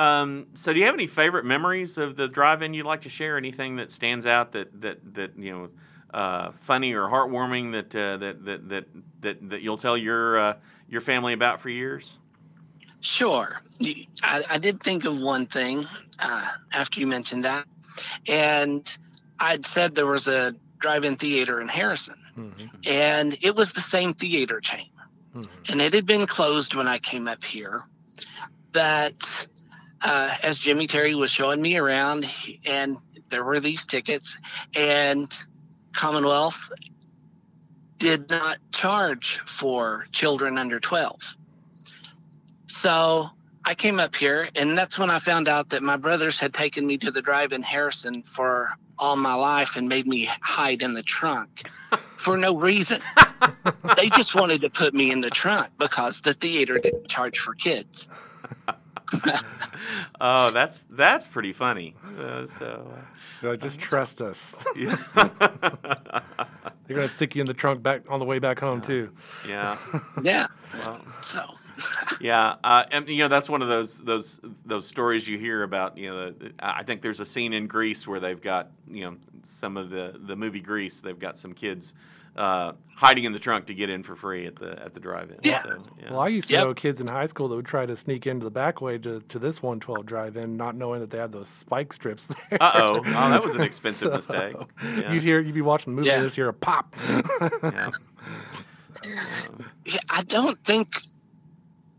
Um, 0.00 0.46
so 0.54 0.72
do 0.72 0.78
you 0.78 0.84
have 0.84 0.94
any 0.94 1.06
favorite 1.06 1.44
memories 1.44 1.98
of 1.98 2.16
the 2.16 2.28
drive-in 2.28 2.74
you'd 2.74 2.86
like 2.86 3.02
to 3.02 3.08
share? 3.08 3.36
Anything 3.36 3.76
that 3.76 3.90
stands 3.90 4.26
out 4.26 4.52
that 4.52 4.80
that 4.80 5.14
that 5.14 5.38
you 5.38 5.52
know, 5.52 5.68
uh, 6.14 6.52
funny 6.60 6.92
or 6.92 7.08
heartwarming 7.08 7.72
that 7.72 7.96
uh, 7.96 8.16
that, 8.18 8.44
that 8.44 8.68
that 8.68 8.84
that 9.22 9.50
that 9.50 9.62
you'll 9.62 9.78
tell 9.78 9.96
your 9.96 10.38
uh, 10.38 10.54
your 10.88 11.00
family 11.00 11.32
about 11.32 11.60
for 11.60 11.70
years? 11.70 12.12
Sure. 13.06 13.60
I, 14.22 14.44
I 14.50 14.58
did 14.58 14.82
think 14.82 15.04
of 15.04 15.20
one 15.20 15.46
thing 15.46 15.86
uh, 16.18 16.48
after 16.72 16.98
you 16.98 17.06
mentioned 17.06 17.44
that. 17.44 17.64
And 18.26 18.84
I'd 19.38 19.64
said 19.64 19.94
there 19.94 20.06
was 20.06 20.26
a 20.26 20.54
drive 20.80 21.04
in 21.04 21.16
theater 21.16 21.60
in 21.60 21.68
Harrison, 21.68 22.16
Mhm, 22.36 22.86
and 22.86 23.38
it 23.42 23.54
was 23.54 23.72
the 23.72 23.80
same 23.80 24.12
theater 24.12 24.60
chain. 24.60 24.90
mhm. 25.34 25.48
And 25.70 25.80
it 25.80 25.94
had 25.94 26.04
been 26.04 26.26
closed 26.26 26.74
when 26.74 26.88
I 26.88 26.98
came 26.98 27.28
up 27.28 27.44
here. 27.44 27.84
That 28.72 29.46
uh, 30.02 30.36
as 30.42 30.58
Jimmy 30.58 30.86
Terry 30.88 31.14
was 31.14 31.30
showing 31.30 31.62
me 31.62 31.76
around, 31.78 32.26
and 32.66 32.98
there 33.30 33.44
were 33.44 33.60
these 33.60 33.86
tickets, 33.86 34.36
and 34.74 35.32
Commonwealth 35.94 36.72
did 37.98 38.28
not 38.28 38.58
charge 38.72 39.40
for 39.46 40.06
children 40.12 40.58
under 40.58 40.80
12. 40.80 41.18
So 42.66 43.30
I 43.64 43.74
came 43.74 43.98
up 43.98 44.14
here, 44.14 44.48
and 44.54 44.76
that's 44.76 44.98
when 44.98 45.10
I 45.10 45.18
found 45.18 45.48
out 45.48 45.70
that 45.70 45.82
my 45.82 45.96
brothers 45.96 46.38
had 46.38 46.52
taken 46.52 46.86
me 46.86 46.98
to 46.98 47.10
the 47.10 47.22
drive 47.22 47.52
in 47.52 47.62
Harrison 47.62 48.22
for 48.22 48.76
all 48.98 49.16
my 49.16 49.34
life 49.34 49.76
and 49.76 49.88
made 49.88 50.06
me 50.06 50.28
hide 50.40 50.82
in 50.82 50.94
the 50.94 51.02
trunk 51.02 51.68
for 52.16 52.36
no 52.36 52.56
reason. 52.56 53.00
they 53.96 54.08
just 54.10 54.34
wanted 54.34 54.60
to 54.62 54.70
put 54.70 54.94
me 54.94 55.10
in 55.10 55.20
the 55.20 55.30
trunk 55.30 55.68
because 55.78 56.20
the 56.20 56.34
theater 56.34 56.78
didn't 56.78 57.08
charge 57.08 57.38
for 57.38 57.54
kids. 57.54 58.06
oh, 60.20 60.50
that's 60.50 60.84
that's 60.90 61.26
pretty 61.26 61.52
funny. 61.52 61.94
Uh, 62.18 62.46
so, 62.46 62.92
You 63.42 63.48
know, 63.48 63.56
just 63.56 63.78
trust 63.78 64.20
us. 64.20 64.56
Yeah, 66.86 66.94
They're 66.94 66.96
gonna 66.96 67.08
stick 67.08 67.34
you 67.34 67.40
in 67.40 67.46
the 67.46 67.54
trunk 67.54 67.82
back 67.82 68.02
on 68.08 68.18
the 68.20 68.24
way 68.24 68.38
back 68.38 68.58
home 68.60 68.80
too. 68.80 69.10
yeah. 69.48 69.76
Yeah. 70.22 70.46
Well, 70.84 71.00
So, 71.22 71.42
yeah, 72.20 72.54
uh, 72.64 72.84
and 72.90 73.08
you 73.08 73.18
know 73.18 73.28
that's 73.28 73.48
one 73.48 73.60
of 73.62 73.68
those 73.68 73.98
those 73.98 74.40
those 74.64 74.86
stories 74.86 75.28
you 75.28 75.38
hear 75.38 75.62
about. 75.62 75.98
You 75.98 76.10
know, 76.10 76.30
the, 76.30 76.52
I 76.58 76.82
think 76.84 77.02
there's 77.02 77.20
a 77.20 77.26
scene 77.26 77.52
in 77.52 77.66
Grease 77.66 78.06
where 78.06 78.18
they've 78.20 78.40
got 78.40 78.70
you 78.88 79.04
know 79.04 79.16
some 79.42 79.76
of 79.76 79.90
the 79.90 80.18
the 80.26 80.36
movie 80.36 80.60
Grease. 80.60 81.00
They've 81.00 81.18
got 81.18 81.36
some 81.38 81.52
kids 81.52 81.92
uh, 82.36 82.72
hiding 82.94 83.24
in 83.24 83.32
the 83.32 83.38
trunk 83.38 83.66
to 83.66 83.74
get 83.74 83.90
in 83.90 84.02
for 84.02 84.16
free 84.16 84.46
at 84.46 84.56
the 84.56 84.80
at 84.82 84.94
the 84.94 85.00
drive-in. 85.00 85.38
Yeah. 85.42 85.62
So, 85.62 85.82
yeah. 86.00 86.10
Well, 86.10 86.20
I 86.20 86.28
used 86.28 86.48
to 86.48 86.54
Yep. 86.54 86.64
know 86.64 86.74
kids 86.74 87.00
in 87.00 87.06
high 87.06 87.26
school 87.26 87.48
that 87.48 87.56
would 87.56 87.66
try 87.66 87.84
to 87.86 87.94
sneak 87.96 88.26
into 88.26 88.44
the 88.44 88.50
back 88.50 88.80
way 88.80 88.98
to, 88.98 89.20
to 89.28 89.38
this 89.38 89.62
112 89.62 90.06
drive-in, 90.06 90.56
not 90.56 90.74
knowing 90.76 91.00
that 91.00 91.10
they 91.10 91.18
had 91.18 91.32
those 91.32 91.48
spike 91.48 91.92
strips 91.92 92.26
there. 92.50 92.58
Uh-oh. 92.60 93.02
Oh, 93.04 93.10
that 93.30 93.42
was 93.42 93.54
an 93.54 93.60
expensive 93.70 94.12
mistake. 94.12 94.56
Yeah. 94.82 95.12
You'd 95.12 95.22
hear, 95.22 95.40
you'd 95.40 95.54
be 95.54 95.60
watching 95.62 95.92
the 95.92 95.96
movie, 95.96 96.08
Yeah. 96.08 96.16
and 96.16 96.24
just 96.24 96.36
hear 96.36 96.48
a 96.48 96.54
pop. 96.54 96.94
yeah. 97.62 97.90
yeah, 99.84 99.98
I 100.08 100.22
don't 100.22 100.58
think, 100.64 100.96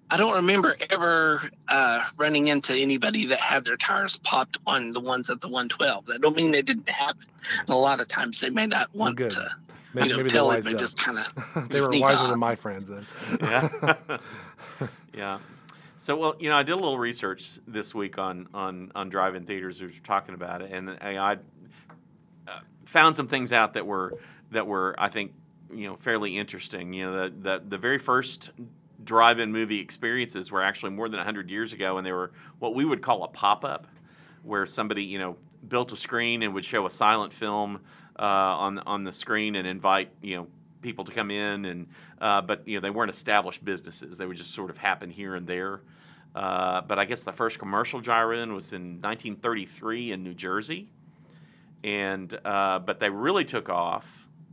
I 0.09 0.17
don't 0.17 0.35
remember 0.35 0.75
ever 0.89 1.49
uh, 1.67 2.03
running 2.17 2.47
into 2.47 2.73
anybody 2.73 3.25
that 3.27 3.39
had 3.39 3.65
their 3.65 3.77
tires 3.77 4.17
popped 4.17 4.57
on 4.65 4.91
the 4.91 4.99
ones 4.99 5.29
at 5.29 5.41
the 5.41 5.47
112. 5.47 6.05
That 6.07 6.21
don't 6.21 6.35
mean 6.35 6.51
they 6.51 6.61
didn't 6.61 6.89
happen. 6.89 7.25
And 7.59 7.69
a 7.69 7.75
lot 7.75 7.99
of 7.99 8.07
times 8.07 8.39
they 8.41 8.49
may 8.49 8.65
not 8.67 8.93
want 8.95 9.17
good. 9.17 9.31
to, 9.31 9.49
maybe 9.97 10.09
you 10.09 10.13
know, 10.13 10.17
maybe 10.17 10.29
tell 10.29 10.49
they 10.49 10.57
it, 10.57 10.63
but 10.63 10.73
wised 10.73 10.79
just 10.79 10.97
kind 10.97 11.19
of. 11.19 11.25
up. 11.55 11.69
they 11.69 11.81
were 11.81 11.89
wiser 11.91 12.19
off. 12.19 12.29
than 12.29 12.39
my 12.39 12.55
friends 12.55 12.87
then. 12.87 13.05
yeah. 13.41 14.17
yeah. 15.13 15.39
So 15.97 16.15
well, 16.15 16.35
you 16.39 16.49
know, 16.49 16.55
I 16.55 16.63
did 16.63 16.73
a 16.73 16.75
little 16.75 16.99
research 16.99 17.59
this 17.67 17.93
week 17.93 18.17
on 18.17 18.47
on 18.53 18.91
on 18.95 19.09
drive-in 19.09 19.45
theaters. 19.45 19.81
We 19.81 19.87
were 19.87 19.93
talking 20.03 20.35
about 20.35 20.61
it, 20.61 20.71
and 20.71 20.91
I, 21.01 21.17
I 21.17 21.33
uh, 22.47 22.59
found 22.85 23.15
some 23.15 23.27
things 23.27 23.51
out 23.51 23.73
that 23.73 23.85
were 23.85 24.17
that 24.51 24.65
were 24.65 24.95
I 24.97 25.09
think 25.09 25.33
you 25.73 25.87
know 25.87 25.97
fairly 25.97 26.37
interesting. 26.37 26.93
You 26.93 27.07
know, 27.07 27.23
the 27.23 27.33
the, 27.41 27.63
the 27.67 27.77
very 27.77 27.97
first 27.97 28.51
drive-in 29.03 29.51
movie 29.51 29.79
experiences 29.79 30.51
were 30.51 30.61
actually 30.61 30.91
more 30.91 31.07
than 31.07 31.17
100 31.17 31.49
years 31.49 31.71
ago 31.71 31.97
and 31.97 32.05
they 32.05 32.11
were 32.11 32.31
what 32.59 32.75
we 32.75 32.83
would 32.83 33.01
call 33.01 33.23
a 33.23 33.27
pop-up 33.27 33.87
where 34.43 34.65
somebody 34.65 35.03
you 35.03 35.17
know 35.17 35.37
built 35.67 35.91
a 35.91 35.97
screen 35.97 36.43
and 36.43 36.53
would 36.53 36.65
show 36.65 36.85
a 36.85 36.89
silent 36.89 37.33
film 37.33 37.79
uh, 38.19 38.23
on 38.23 38.79
on 38.79 39.03
the 39.03 39.11
screen 39.11 39.55
and 39.55 39.67
invite 39.67 40.09
you 40.21 40.35
know 40.35 40.47
people 40.81 41.05
to 41.05 41.11
come 41.11 41.31
in 41.31 41.65
and 41.65 41.87
uh, 42.21 42.41
but 42.41 42.67
you 42.67 42.75
know 42.75 42.81
they 42.81 42.89
weren't 42.89 43.11
established 43.11 43.63
businesses. 43.63 44.17
They 44.17 44.25
would 44.25 44.37
just 44.37 44.53
sort 44.53 44.69
of 44.69 44.77
happen 44.77 45.09
here 45.09 45.35
and 45.35 45.47
there. 45.47 45.81
Uh, 46.35 46.81
but 46.81 46.99
I 46.99 47.05
guess 47.05 47.23
the 47.23 47.33
first 47.33 47.57
commercial 47.57 47.99
drive-in 47.99 48.53
was 48.53 48.71
in 48.71 49.01
1933 49.01 50.11
in 50.11 50.23
New 50.23 50.35
Jersey. 50.35 50.87
And 51.83 52.37
uh, 52.45 52.79
but 52.79 52.99
they 52.99 53.09
really 53.09 53.45
took 53.45 53.69
off 53.69 54.05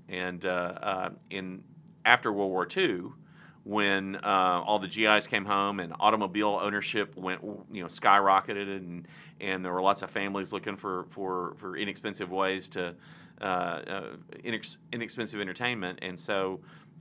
and 0.08 0.44
uh, 0.44 0.48
uh, 0.48 1.10
in 1.30 1.62
after 2.04 2.32
World 2.32 2.50
War 2.50 2.68
II 2.74 3.04
when 3.64 4.16
uh, 4.16 4.62
all 4.64 4.78
the 4.78 4.88
GIs 4.88 5.26
came 5.26 5.44
home 5.44 5.80
and 5.80 5.94
automobile 5.98 6.58
ownership 6.62 7.16
went 7.16 7.42
you 7.72 7.82
know 7.82 7.88
skyrocketed 7.88 8.76
and 8.76 9.08
and 9.40 9.64
there 9.64 9.72
were 9.72 9.82
lots 9.82 10.02
of 10.02 10.10
families 10.10 10.52
looking 10.52 10.76
for 10.76 11.06
for, 11.10 11.54
for 11.58 11.76
inexpensive 11.76 12.30
ways 12.30 12.68
to 12.68 12.94
uh, 13.40 13.44
uh, 13.44 14.02
inex- 14.44 14.76
inexpensive 14.92 15.40
entertainment. 15.40 15.98
And 16.02 16.18
so 16.18 16.60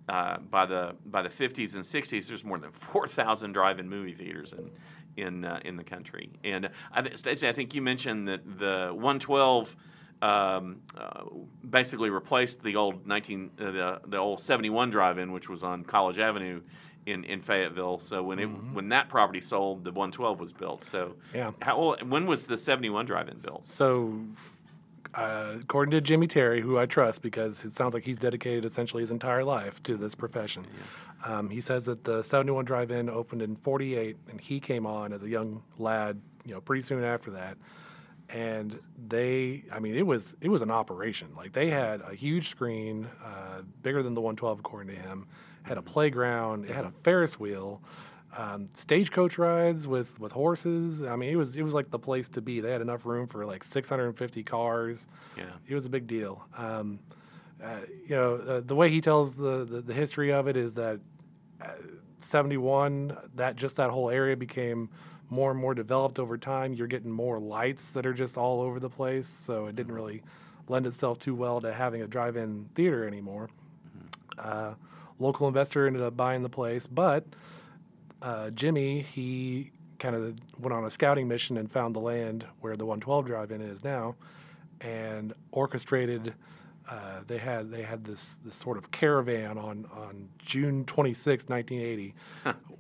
uh, 0.10 0.38
by 0.38 0.66
the 0.66 0.96
by 1.06 1.22
the 1.22 1.30
50s 1.30 1.76
and 1.76 1.84
60s 1.84 2.28
there's 2.28 2.44
more 2.44 2.58
than 2.58 2.72
4,000 2.92 3.52
drive-in 3.52 3.88
movie 3.88 4.14
theaters 4.14 4.54
in 4.54 4.72
in 5.16 5.46
uh, 5.46 5.60
in 5.66 5.76
the 5.76 5.84
country. 5.84 6.32
And 6.44 6.70
I 6.94 7.14
Stacey 7.14 7.48
I 7.48 7.52
think 7.52 7.74
you 7.74 7.82
mentioned 7.82 8.28
that 8.30 8.42
the 8.58 8.90
112 8.94 9.76
um, 10.24 10.78
uh, 10.98 11.24
basically 11.70 12.10
replaced 12.10 12.64
the 12.64 12.76
old 12.78 13.06
19 13.06 13.52
uh, 13.60 13.72
the, 13.72 14.02
the 14.08 14.18
old 14.18 14.40
71 14.40 14.90
drive-in 14.90 15.32
which 15.34 15.50
was 15.50 15.64
on 15.64 15.84
College 15.84 16.18
Avenue 16.18 16.62
in, 17.06 17.26
in 17.26 17.42
Fayetteville 17.42 18.00
so 18.00 18.24
when 18.24 18.40
it 18.40 18.48
Mhm. 18.48 18.74
when 18.74 18.88
that 18.90 19.10
property 19.10 19.42
sold 19.42 19.84
the 19.84 19.92
112 19.92 20.40
was 20.40 20.54
built 20.54 20.86
so 20.86 21.16
Yeah. 21.34 21.52
how 21.62 21.76
old, 21.76 22.10
when 22.10 22.26
was 22.26 22.48
the 22.48 22.58
71 22.58 23.06
drive-in 23.06 23.38
built 23.40 23.66
So, 23.66 24.22
uh, 25.14 25.58
according 25.62 25.92
to 25.92 26.00
Jimmy 26.02 26.28
Terry, 26.28 26.62
who 26.62 26.78
I 26.80 26.86
trust 26.86 27.22
because 27.22 27.66
it 27.66 27.74
sounds 27.74 27.94
like 27.94 28.04
he's 28.06 28.18
dedicated 28.18 28.64
essentially 28.66 29.04
his 29.04 29.12
entire 29.12 29.44
life 29.44 29.84
to 29.84 29.98
this 29.98 30.16
profession, 30.16 30.66
um, 31.26 31.50
he 31.50 31.60
says 31.62 31.86
that 31.86 32.06
the 32.06 32.24
71 32.24 32.64
Drive 32.66 32.90
In 32.92 33.10
opened 33.10 33.42
in 33.42 33.56
48 33.58 34.16
and 34.30 34.40
he 34.40 34.60
came 34.62 34.86
on 34.86 35.12
as 35.14 35.22
a 35.22 35.30
young 35.30 35.62
lad, 35.78 36.20
you 36.46 36.54
know, 36.54 36.62
pretty 36.62 36.82
soon 36.82 37.04
after 37.04 37.30
that. 37.32 37.58
And 38.30 38.80
they, 39.08 39.66
I 39.72 39.80
mean, 39.80 39.96
it 39.96 40.06
was 40.06 40.36
it 40.42 40.50
was 40.50 40.62
an 40.62 40.72
operation. 40.72 41.30
Like 41.36 41.54
they 41.54 41.70
had 41.70 42.02
a 42.02 42.16
huge 42.16 42.50
screen, 42.50 43.08
uh, 43.24 43.62
bigger 43.82 44.02
than 44.02 44.14
the 44.14 44.22
112, 44.22 44.60
according 44.60 44.96
to 44.96 45.02
him. 45.02 45.28
Had 45.64 45.78
a 45.78 45.82
playground. 45.82 46.66
It 46.66 46.76
had 46.76 46.86
a 46.86 46.92
Ferris 47.04 47.40
wheel 47.40 47.82
um, 48.38 48.70
stagecoach 48.74 49.38
rides 49.38 49.88
with 49.88 50.20
with 50.20 50.32
horses. 50.32 51.04
I 51.04 51.16
mean, 51.16 51.30
it 51.30 51.36
was 51.36 51.56
it 51.56 51.62
was 51.62 51.74
like 51.74 51.90
the 51.92 52.00
place 52.00 52.30
to 52.30 52.42
be. 52.42 52.60
They 52.60 52.72
had 52.72 52.82
enough 52.82 53.06
room 53.06 53.28
for 53.28 53.46
like 53.46 53.64
650 53.64 54.44
cars. 54.44 55.08
yeah 55.38 55.46
It 55.68 55.76
was 55.76 55.86
a 55.86 55.90
big 55.90 56.08
deal. 56.08 56.44
Um, 56.58 57.00
uh, 57.64 57.78
you 58.08 58.16
know, 58.16 58.36
uh, 58.36 58.62
the 58.66 58.76
way 58.76 58.90
he 58.90 59.02
tells 59.02 59.38
the, 59.38 59.66
the 59.66 59.82
the 59.82 59.94
history 59.94 60.32
of 60.32 60.48
it 60.48 60.58
is 60.58 60.74
that 60.76 61.00
uh, 61.62 61.68
71 62.20 63.18
that 63.36 63.56
just 63.56 63.76
that 63.76 63.90
whole 63.90 64.10
area 64.10 64.36
became 64.36 64.90
more 65.34 65.52
and 65.52 65.60
more 65.60 65.74
developed 65.74 66.20
over 66.20 66.38
time. 66.38 66.74
You're 66.74 66.88
getting 66.88 67.12
more 67.12 67.40
lights 67.40 67.92
that 67.92 68.06
are 68.06 68.14
just 68.14 68.38
all 68.38 68.62
over 68.62 68.80
the 68.80 68.90
place, 68.90 69.28
so 69.28 69.66
it 69.66 69.76
didn't 69.76 69.94
really 69.94 70.22
lend 70.70 70.88
itself 70.88 71.20
too 71.20 71.36
well 71.36 71.60
to 71.62 71.74
having 71.74 72.02
a 72.02 72.08
drive-in 72.08 72.70
theater 72.76 73.06
anymore. 73.08 73.50
Uh, 74.38 74.74
local 75.20 75.48
investor 75.48 75.88
ended 75.88 76.02
up 76.02 76.16
buying 76.16 76.44
the 76.44 76.50
place, 76.50 76.88
but 76.88 77.26
uh, 78.22 78.50
Jimmy, 78.52 79.02
he 79.02 79.72
kind 80.00 80.16
of 80.16 80.36
went 80.60 80.74
on 80.74 80.86
a 80.86 80.92
scouting 80.92 81.28
mission 81.28 81.58
and 81.58 81.72
found 81.72 81.96
the 81.96 82.00
land 82.00 82.46
where 82.62 82.78
the 82.78 82.86
112 82.86 83.26
drive-in 83.26 83.62
is 83.62 83.84
now, 83.84 84.16
and 84.82 85.34
orchestrated. 85.52 86.34
Uh, 86.90 87.22
they 87.28 87.38
had 87.38 87.72
they 87.72 87.82
had 87.82 88.04
this 88.04 88.40
this 88.44 88.56
sort 88.56 88.78
of 88.78 88.92
caravan 88.92 89.58
on 89.58 89.86
on 89.96 90.28
June 90.40 90.84
26, 90.86 91.48
1980, 91.48 92.14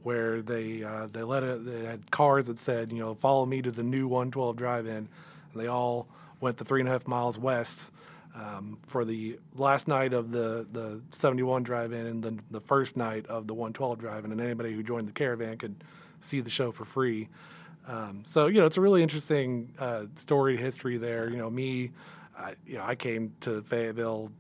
where 0.03 0.41
they 0.41 0.83
uh, 0.83 1.07
they 1.11 1.23
let 1.23 1.43
it, 1.43 1.65
they 1.65 1.85
had 1.85 2.11
cars 2.11 2.47
that 2.47 2.59
said 2.59 2.91
you 2.91 2.99
know 2.99 3.13
follow 3.15 3.45
me 3.45 3.61
to 3.61 3.71
the 3.71 3.83
new 3.83 4.07
112 4.07 4.57
drive-in, 4.57 4.95
and 4.95 5.09
they 5.55 5.67
all 5.67 6.07
went 6.41 6.57
the 6.57 6.65
three 6.65 6.81
and 6.81 6.89
a 6.89 6.91
half 6.91 7.07
miles 7.07 7.37
west 7.37 7.93
um, 8.35 8.77
for 8.87 9.05
the 9.05 9.39
last 9.55 9.87
night 9.87 10.13
of 10.13 10.31
the, 10.31 10.65
the 10.71 10.99
71 11.11 11.63
drive-in 11.63 12.05
and 12.07 12.23
then 12.23 12.41
the 12.51 12.59
first 12.59 12.97
night 12.97 13.25
of 13.27 13.47
the 13.47 13.53
112 13.53 13.99
drive-in, 13.99 14.31
and 14.31 14.41
anybody 14.41 14.73
who 14.73 14.81
joined 14.83 15.07
the 15.07 15.11
caravan 15.11 15.57
could 15.57 15.83
see 16.19 16.41
the 16.41 16.49
show 16.49 16.71
for 16.71 16.85
free. 16.85 17.29
Um, 17.87 18.23
so 18.25 18.47
you 18.47 18.59
know, 18.59 18.65
it's 18.65 18.77
a 18.77 18.81
really 18.81 19.03
interesting 19.03 19.69
uh, 19.77 20.05
story 20.15 20.57
history 20.57 20.97
there. 20.97 21.29
You 21.29 21.37
know, 21.37 21.49
me, 21.49 21.91
I, 22.37 22.53
you 22.65 22.77
know, 22.77 22.83
I 22.83 22.95
came 22.95 23.33
to 23.41 23.61
Fayetteville 23.61 24.31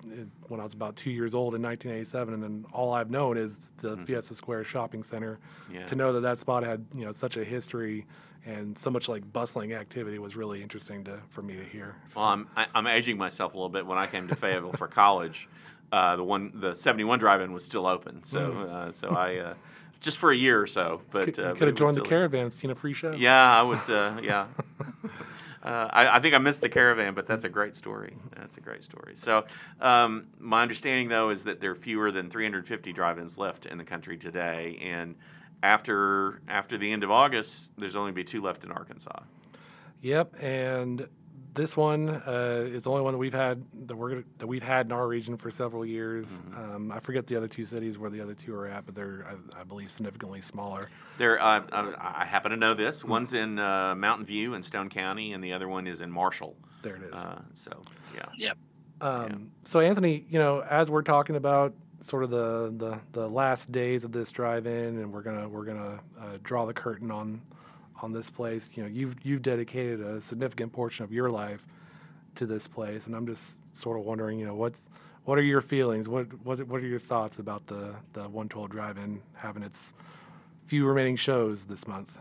when 0.47 0.59
I 0.59 0.63
was 0.63 0.73
about 0.73 0.95
two 0.95 1.11
years 1.11 1.35
old 1.35 1.53
in 1.55 1.61
1987, 1.61 2.33
and 2.33 2.43
then 2.43 2.65
all 2.73 2.93
I've 2.93 3.11
known 3.11 3.37
is 3.37 3.71
the 3.77 3.89
mm-hmm. 3.89 4.05
Fiesta 4.05 4.33
Square 4.33 4.63
Shopping 4.63 5.03
Center. 5.03 5.39
Yeah. 5.71 5.85
To 5.85 5.95
know 5.95 6.13
that 6.13 6.21
that 6.21 6.39
spot 6.39 6.63
had 6.63 6.85
you 6.95 7.05
know 7.05 7.11
such 7.11 7.37
a 7.37 7.43
history 7.43 8.05
and 8.45 8.77
so 8.77 8.89
much 8.89 9.07
like 9.07 9.31
bustling 9.31 9.73
activity 9.73 10.19
was 10.19 10.35
really 10.35 10.61
interesting 10.61 11.03
to 11.05 11.19
for 11.29 11.41
me 11.41 11.55
to 11.55 11.63
hear. 11.63 11.95
So. 12.07 12.19
Well, 12.19 12.29
I'm 12.29 12.47
I, 12.55 12.63
am 12.63 12.69
i 12.75 12.79
am 12.79 12.87
aging 12.87 13.17
myself 13.17 13.53
a 13.53 13.57
little 13.57 13.69
bit. 13.69 13.85
When 13.85 13.97
I 13.97 14.07
came 14.07 14.27
to 14.27 14.35
Fayetteville 14.35 14.73
for 14.73 14.87
college, 14.87 15.47
uh, 15.91 16.15
the 16.15 16.23
one 16.23 16.51
the 16.55 16.75
71 16.75 17.19
drive-in 17.19 17.53
was 17.53 17.63
still 17.63 17.85
open, 17.85 18.23
so 18.23 18.39
mm. 18.39 18.69
uh, 18.69 18.91
so 18.91 19.09
I. 19.09 19.37
Uh, 19.37 19.53
just 19.99 20.17
for 20.17 20.33
a 20.33 20.35
year 20.35 20.61
or 20.61 20.67
so, 20.67 21.01
but 21.11 21.23
could, 21.23 21.39
uh, 21.39 21.53
could 21.53 21.69
have 21.69 21.77
joined 21.77 21.95
the 21.95 22.01
caravans, 22.01 22.55
seen 22.55 22.69
a 22.71 22.75
free 22.75 22.93
show. 22.93 23.13
Yeah, 23.13 23.57
I 23.57 23.61
was. 23.61 23.89
Uh, 23.89 24.19
yeah, 24.21 24.47
Uh, 25.63 25.87
I, 25.91 26.17
I, 26.17 26.19
think 26.19 26.35
I 26.35 26.39
missed 26.39 26.59
the 26.59 26.67
caravan, 26.67 27.13
but 27.13 27.25
that's 27.25 27.45
a 27.45 27.49
great 27.49 27.75
story. 27.75 28.17
That's 28.35 28.57
a 28.57 28.59
great 28.59 28.83
story. 28.83 29.15
So, 29.15 29.45
um, 29.79 30.27
my 30.37 30.61
understanding 30.61 31.07
though 31.07 31.29
is 31.29 31.45
that 31.45 31.61
there 31.61 31.71
are 31.71 31.75
fewer 31.75 32.11
than 32.11 32.29
350 32.29 32.91
drive-ins 32.91 33.37
left 33.37 33.65
in 33.65 33.77
the 33.77 33.85
country 33.85 34.17
today, 34.17 34.77
and 34.81 35.15
after 35.63 36.41
after 36.49 36.77
the 36.77 36.91
end 36.91 37.05
of 37.05 37.11
August, 37.11 37.71
there's 37.77 37.95
only 37.95 38.11
be 38.11 38.25
two 38.25 38.41
left 38.41 38.65
in 38.65 38.71
Arkansas. 38.73 39.21
Yep, 40.01 40.35
and 40.43 41.07
this 41.53 41.77
one 41.77 42.09
uh, 42.09 42.65
is 42.67 42.83
the 42.83 42.89
only 42.89 43.01
one 43.01 43.13
that 43.13 43.17
we've 43.17 43.33
had 43.33 43.63
that 43.87 43.95
we're 43.95 44.09
gonna, 44.09 44.23
that 44.39 44.47
we've 44.47 44.63
had 44.63 44.87
in 44.87 44.91
our 44.91 45.07
region 45.07 45.37
for 45.37 45.51
several 45.51 45.85
years. 45.85 46.27
Mm-hmm. 46.27 46.75
Um, 46.75 46.91
I 46.91 46.99
forget 46.99 47.27
the 47.27 47.35
other 47.35 47.47
two 47.47 47.65
cities 47.65 47.97
where 47.97 48.09
the 48.09 48.21
other 48.21 48.33
two 48.33 48.55
are 48.55 48.67
at, 48.67 48.85
but 48.85 48.95
they're 48.95 49.25
I, 49.27 49.61
I 49.61 49.63
believe 49.63 49.91
significantly 49.91 50.41
smaller. 50.41 50.89
There, 51.17 51.41
uh, 51.41 51.63
I, 51.71 52.25
happen 52.25 52.51
to 52.51 52.57
know 52.57 52.73
this. 52.73 52.99
Mm-hmm. 52.99 53.09
One's 53.09 53.33
in 53.33 53.59
uh, 53.59 53.95
Mountain 53.95 54.25
View 54.25 54.53
in 54.53 54.63
Stone 54.63 54.89
County, 54.89 55.33
and 55.33 55.43
the 55.43 55.53
other 55.53 55.67
one 55.67 55.87
is 55.87 56.01
in 56.01 56.11
Marshall. 56.11 56.55
There 56.81 56.95
it 56.95 57.03
is. 57.03 57.19
Uh, 57.19 57.41
so 57.53 57.81
yeah. 58.15 58.25
Yep. 58.37 58.57
Um, 59.01 59.29
yeah. 59.29 59.35
So 59.65 59.79
Anthony, 59.79 60.25
you 60.29 60.39
know, 60.39 60.61
as 60.61 60.89
we're 60.89 61.03
talking 61.03 61.35
about 61.35 61.73
sort 61.99 62.23
of 62.23 62.29
the, 62.29 62.73
the, 62.77 62.99
the 63.13 63.27
last 63.27 63.71
days 63.71 64.03
of 64.03 64.11
this 64.11 64.29
drive-in, 64.31 64.73
and 64.97 65.13
we're 65.13 65.21
gonna 65.21 65.47
we're 65.47 65.65
gonna 65.65 65.99
uh, 66.19 66.37
draw 66.43 66.65
the 66.65 66.73
curtain 66.73 67.11
on 67.11 67.41
on 68.03 68.11
this 68.11 68.29
place. 68.29 68.69
You 68.73 68.83
know, 68.83 68.89
you've 68.89 69.15
you've 69.23 69.41
dedicated 69.41 70.01
a 70.01 70.21
significant 70.21 70.73
portion 70.73 71.05
of 71.05 71.11
your 71.11 71.31
life 71.31 71.65
to 72.35 72.45
this 72.45 72.67
place, 72.67 73.07
and 73.07 73.15
I'm 73.15 73.25
just 73.25 73.59
sort 73.75 73.97
of 73.97 74.05
wondering, 74.05 74.37
you 74.39 74.45
know, 74.45 74.55
what's 74.55 74.89
what 75.23 75.37
are 75.37 75.43
your 75.43 75.61
feelings? 75.61 76.07
What 76.07 76.27
what 76.43 76.61
what 76.67 76.81
are 76.81 76.87
your 76.87 76.99
thoughts 76.99 77.39
about 77.39 77.65
the 77.67 77.95
the 78.11 78.21
112 78.21 78.69
drive-in 78.69 79.21
having 79.35 79.63
its 79.63 79.93
few 80.65 80.85
remaining 80.85 81.15
shows 81.15 81.65
this 81.65 81.87
month? 81.87 82.17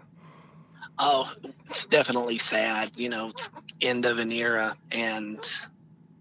Oh, 0.98 1.32
it's 1.68 1.86
definitely 1.86 2.38
sad. 2.38 2.92
You 2.96 3.08
know, 3.08 3.30
it's 3.30 3.50
end 3.80 4.04
of 4.04 4.18
an 4.18 4.30
era, 4.30 4.76
and 4.92 5.40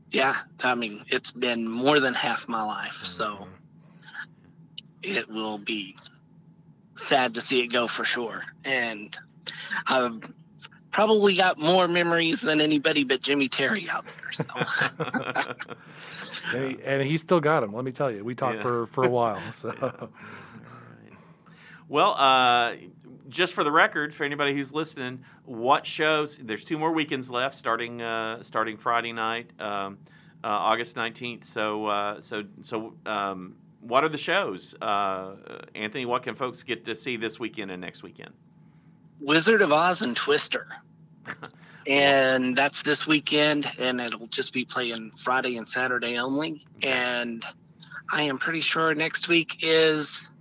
yeah, 0.10 0.38
I 0.64 0.74
mean, 0.74 1.06
it's 1.08 1.32
been 1.32 1.68
more 1.68 2.00
than 2.00 2.16
half 2.16 2.48
my 2.48 2.64
life, 2.64 2.96
mm-hmm. 2.96 3.06
so 3.06 3.48
it 5.04 5.30
will 5.30 5.60
be 5.60 5.96
sad 6.96 7.36
to 7.36 7.42
see 7.42 7.62
it 7.62 7.68
go 7.68 7.88
for 7.88 8.06
sure. 8.06 8.44
And 8.64 9.18
I've 9.88 10.22
probably 10.92 11.36
got 11.36 11.58
more 11.58 11.88
memories 11.88 12.42
than 12.42 12.62
anybody 12.62 13.04
but 13.04 13.22
Jimmy 13.22 13.50
Terry 13.50 13.90
out 13.90 14.06
there. 14.06 14.32
So. 14.32 14.44
and, 16.58 16.72
he, 16.72 16.84
and 16.84 17.04
he 17.04 17.18
still 17.18 17.40
got 17.40 17.62
them. 17.62 17.74
Let 17.74 17.86
me 17.86 17.92
tell 17.92 18.12
you, 18.12 18.24
we 18.24 18.36
talked 18.36 18.58
yeah. 18.58 18.64
for 18.64 18.88
for 18.88 19.06
a 19.06 19.10
while. 19.10 19.42
So. 19.54 19.74
Yeah. 20.10 21.16
Well, 21.88 22.14
uh, 22.18 22.76
just 23.28 23.54
for 23.54 23.64
the 23.64 23.72
record, 23.72 24.14
for 24.14 24.24
anybody 24.24 24.54
who's 24.54 24.74
listening, 24.74 25.26
what 25.46 25.86
shows? 25.86 26.38
There's 26.38 26.64
two 26.64 26.78
more 26.78 26.92
weekends 26.92 27.30
left, 27.30 27.58
starting 27.58 28.02
uh, 28.02 28.44
starting 28.44 28.78
Friday 28.78 29.12
night, 29.12 29.50
um, 29.60 29.98
uh, 30.44 30.48
August 30.48 30.96
19th. 30.96 31.46
So 31.46 31.88
uh, 31.88 32.22
so 32.22 32.44
so. 32.62 32.94
Um, 33.06 33.56
what 33.82 34.04
are 34.04 34.10
the 34.10 34.18
shows, 34.18 34.76
uh, 34.80 35.34
Anthony? 35.74 36.06
What 36.06 36.22
can 36.22 36.36
folks 36.36 36.62
get 36.62 36.86
to 36.86 36.96
see 36.96 37.18
this 37.18 37.40
weekend 37.40 37.72
and 37.72 37.82
next 37.82 38.04
weekend? 38.04 38.32
Wizard 39.22 39.62
of 39.62 39.72
Oz 39.72 40.02
and 40.02 40.16
Twister. 40.16 40.68
and 41.88 42.58
that's 42.58 42.84
this 42.84 43.08
weekend, 43.08 43.72
and 43.78 44.02
it'll 44.02 44.28
just 44.28 44.54
be 44.54 44.66
playing 44.66 45.12
Friday 45.24 45.58
and 45.58 45.68
Saturday 45.68 46.18
only. 46.18 46.66
And 46.82 47.46
I 48.12 48.24
am 48.24 48.38
pretty 48.38 48.62
sure 48.62 48.94
next 48.94 49.28
week 49.28 49.60
is 49.62 50.32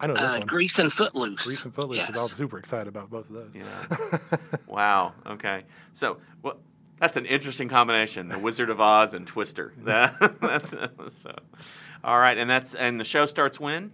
I 0.00 0.06
know 0.06 0.14
this 0.14 0.22
uh, 0.22 0.38
one. 0.38 0.46
Grease 0.46 0.78
and 0.78 0.92
Footloose. 0.92 1.44
Grease 1.44 1.64
and 1.64 1.74
Footloose. 1.74 1.98
Yes. 1.98 2.16
I 2.16 2.22
was 2.22 2.32
super 2.32 2.58
excited 2.58 2.88
about 2.88 3.10
both 3.10 3.30
of 3.30 3.34
those. 3.34 3.54
Yeah. 3.54 4.18
wow. 4.66 5.14
Okay. 5.26 5.64
So, 5.92 6.18
well, 6.42 6.58
that's 7.00 7.16
an 7.16 7.26
interesting 7.26 7.68
combination: 7.68 8.28
the 8.28 8.38
Wizard 8.38 8.70
of 8.70 8.80
Oz 8.80 9.14
and 9.14 9.26
Twister. 9.26 9.72
That, 9.84 10.40
that's 10.40 10.74
so. 11.16 11.34
All 12.04 12.18
right, 12.18 12.36
and 12.36 12.48
that's 12.48 12.74
and 12.74 13.00
the 13.00 13.04
show 13.04 13.26
starts 13.26 13.58
when? 13.58 13.92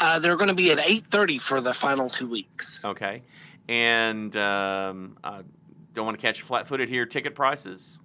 Uh, 0.00 0.18
they're 0.18 0.36
going 0.36 0.48
to 0.48 0.54
be 0.54 0.70
at 0.70 0.78
8.30 0.78 1.40
for 1.40 1.60
the 1.60 1.74
final 1.74 2.08
two 2.08 2.28
weeks. 2.28 2.84
Okay. 2.84 3.22
And 3.68 4.36
um, 4.36 5.16
I 5.24 5.42
don't 5.94 6.04
want 6.04 6.18
to 6.18 6.22
catch 6.22 6.40
you 6.40 6.44
flat-footed 6.44 6.88
here. 6.88 7.06
Ticket 7.06 7.34
prices? 7.34 7.98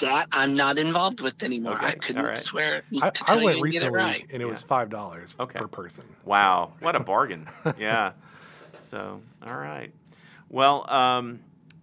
That 0.00 0.28
I'm 0.32 0.54
not 0.54 0.78
involved 0.78 1.20
with 1.20 1.42
anymore. 1.42 1.74
Okay. 1.74 1.86
I 1.86 1.94
couldn't 1.94 2.24
right. 2.24 2.38
swear. 2.38 2.82
I, 3.02 3.12
I 3.26 3.44
went 3.44 3.60
recently, 3.60 3.90
right. 3.90 4.26
and 4.32 4.40
it 4.40 4.46
yeah. 4.46 4.50
was 4.50 4.62
five 4.62 4.88
dollars 4.88 5.34
okay. 5.38 5.58
per 5.58 5.68
person. 5.68 6.04
Wow, 6.24 6.72
so. 6.78 6.86
what 6.86 6.96
a 6.96 7.00
bargain! 7.14 7.46
yeah. 7.78 8.12
So, 8.78 9.20
all 9.44 9.56
right. 9.56 9.92
Well, 10.48 10.90
um, 10.90 11.40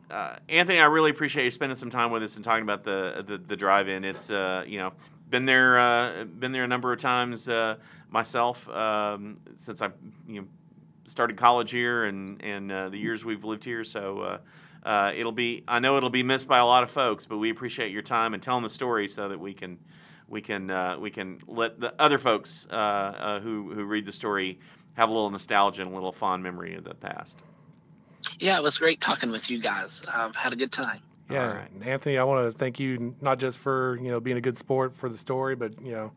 uh, 0.10 0.38
Anthony, 0.50 0.80
I 0.80 0.86
really 0.86 1.12
appreciate 1.12 1.43
you 1.43 1.52
spending 1.52 1.76
some 1.76 1.91
time 1.91 2.10
with 2.10 2.23
us 2.23 2.36
and 2.38 2.43
talking 2.43 2.63
about 2.63 2.84
the 2.84 3.23
the, 3.28 3.38
the 3.38 3.56
drive-in. 3.56 4.04
It's 4.04 4.32
uh, 4.32 4.63
you 4.65 4.80
know 4.80 4.93
been 5.30 5.45
there 5.45 5.80
uh, 5.80 6.23
been 6.23 6.52
there 6.52 6.63
a 6.63 6.67
number 6.67 6.91
of 6.91 7.00
times 7.00 7.47
uh, 7.47 7.76
myself 8.09 8.67
um, 8.69 9.39
since 9.57 9.81
I 9.81 9.89
you 10.27 10.41
know 10.41 10.47
started 11.05 11.37
college 11.37 11.71
here 11.71 12.05
and 12.05 12.41
and 12.43 12.71
uh, 12.71 12.89
the 12.89 12.97
years 12.97 13.23
we've 13.25 13.43
lived 13.43 13.63
here. 13.63 13.83
So 13.83 14.19
uh, 14.19 14.87
uh, 14.87 15.11
it'll 15.15 15.31
be 15.31 15.63
I 15.67 15.79
know 15.79 15.97
it'll 15.97 16.09
be 16.09 16.23
missed 16.23 16.47
by 16.47 16.59
a 16.59 16.65
lot 16.65 16.83
of 16.83 16.91
folks, 16.91 17.25
but 17.25 17.37
we 17.37 17.49
appreciate 17.49 17.91
your 17.91 18.01
time 18.01 18.33
and 18.33 18.41
telling 18.41 18.63
the 18.63 18.69
story 18.69 19.07
so 19.07 19.29
that 19.29 19.39
we 19.39 19.53
can 19.53 19.77
we 20.27 20.41
can 20.41 20.69
uh, 20.69 20.97
we 20.99 21.09
can 21.09 21.39
let 21.47 21.79
the 21.79 21.93
other 22.01 22.19
folks 22.19 22.67
who 22.71 23.71
who 23.73 23.83
read 23.83 24.05
the 24.05 24.13
story 24.13 24.59
have 24.93 25.09
a 25.09 25.11
little 25.11 25.29
nostalgia 25.29 25.83
and 25.83 25.91
a 25.91 25.93
little 25.93 26.11
fond 26.11 26.41
memory 26.43 26.75
of 26.75 26.83
the 26.83 26.95
past. 26.95 27.41
Yeah, 28.39 28.57
it 28.57 28.63
was 28.63 28.77
great 28.77 28.99
talking 28.99 29.31
with 29.31 29.49
you 29.49 29.61
guys. 29.61 30.01
I've 30.11 30.35
had 30.35 30.53
a 30.53 30.55
good 30.55 30.71
time. 30.71 30.99
Yeah, 31.29 31.53
right. 31.53 31.69
Anthony, 31.85 32.17
I 32.17 32.23
want 32.23 32.51
to 32.51 32.57
thank 32.57 32.79
you 32.79 33.15
not 33.21 33.37
just 33.37 33.57
for 33.57 33.97
you 34.01 34.09
know 34.09 34.19
being 34.19 34.37
a 34.37 34.41
good 34.41 34.57
sport 34.57 34.95
for 34.95 35.09
the 35.09 35.17
story, 35.17 35.55
but 35.55 35.79
you 35.81 35.91
know 35.91 36.11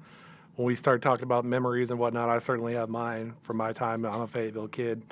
when 0.57 0.67
we 0.67 0.75
start 0.75 1.03
talking 1.03 1.25
about 1.25 1.45
memories 1.45 1.91
and 1.91 1.99
whatnot, 1.99 2.29
I 2.29 2.39
certainly 2.39 2.75
have 2.75 2.89
mine 2.89 3.35
from 3.43 3.57
my 3.57 3.73
time. 3.73 4.05
I'm 4.05 4.23
a 4.23 4.27
Fayetteville 4.27 4.69
kid, 4.69 5.03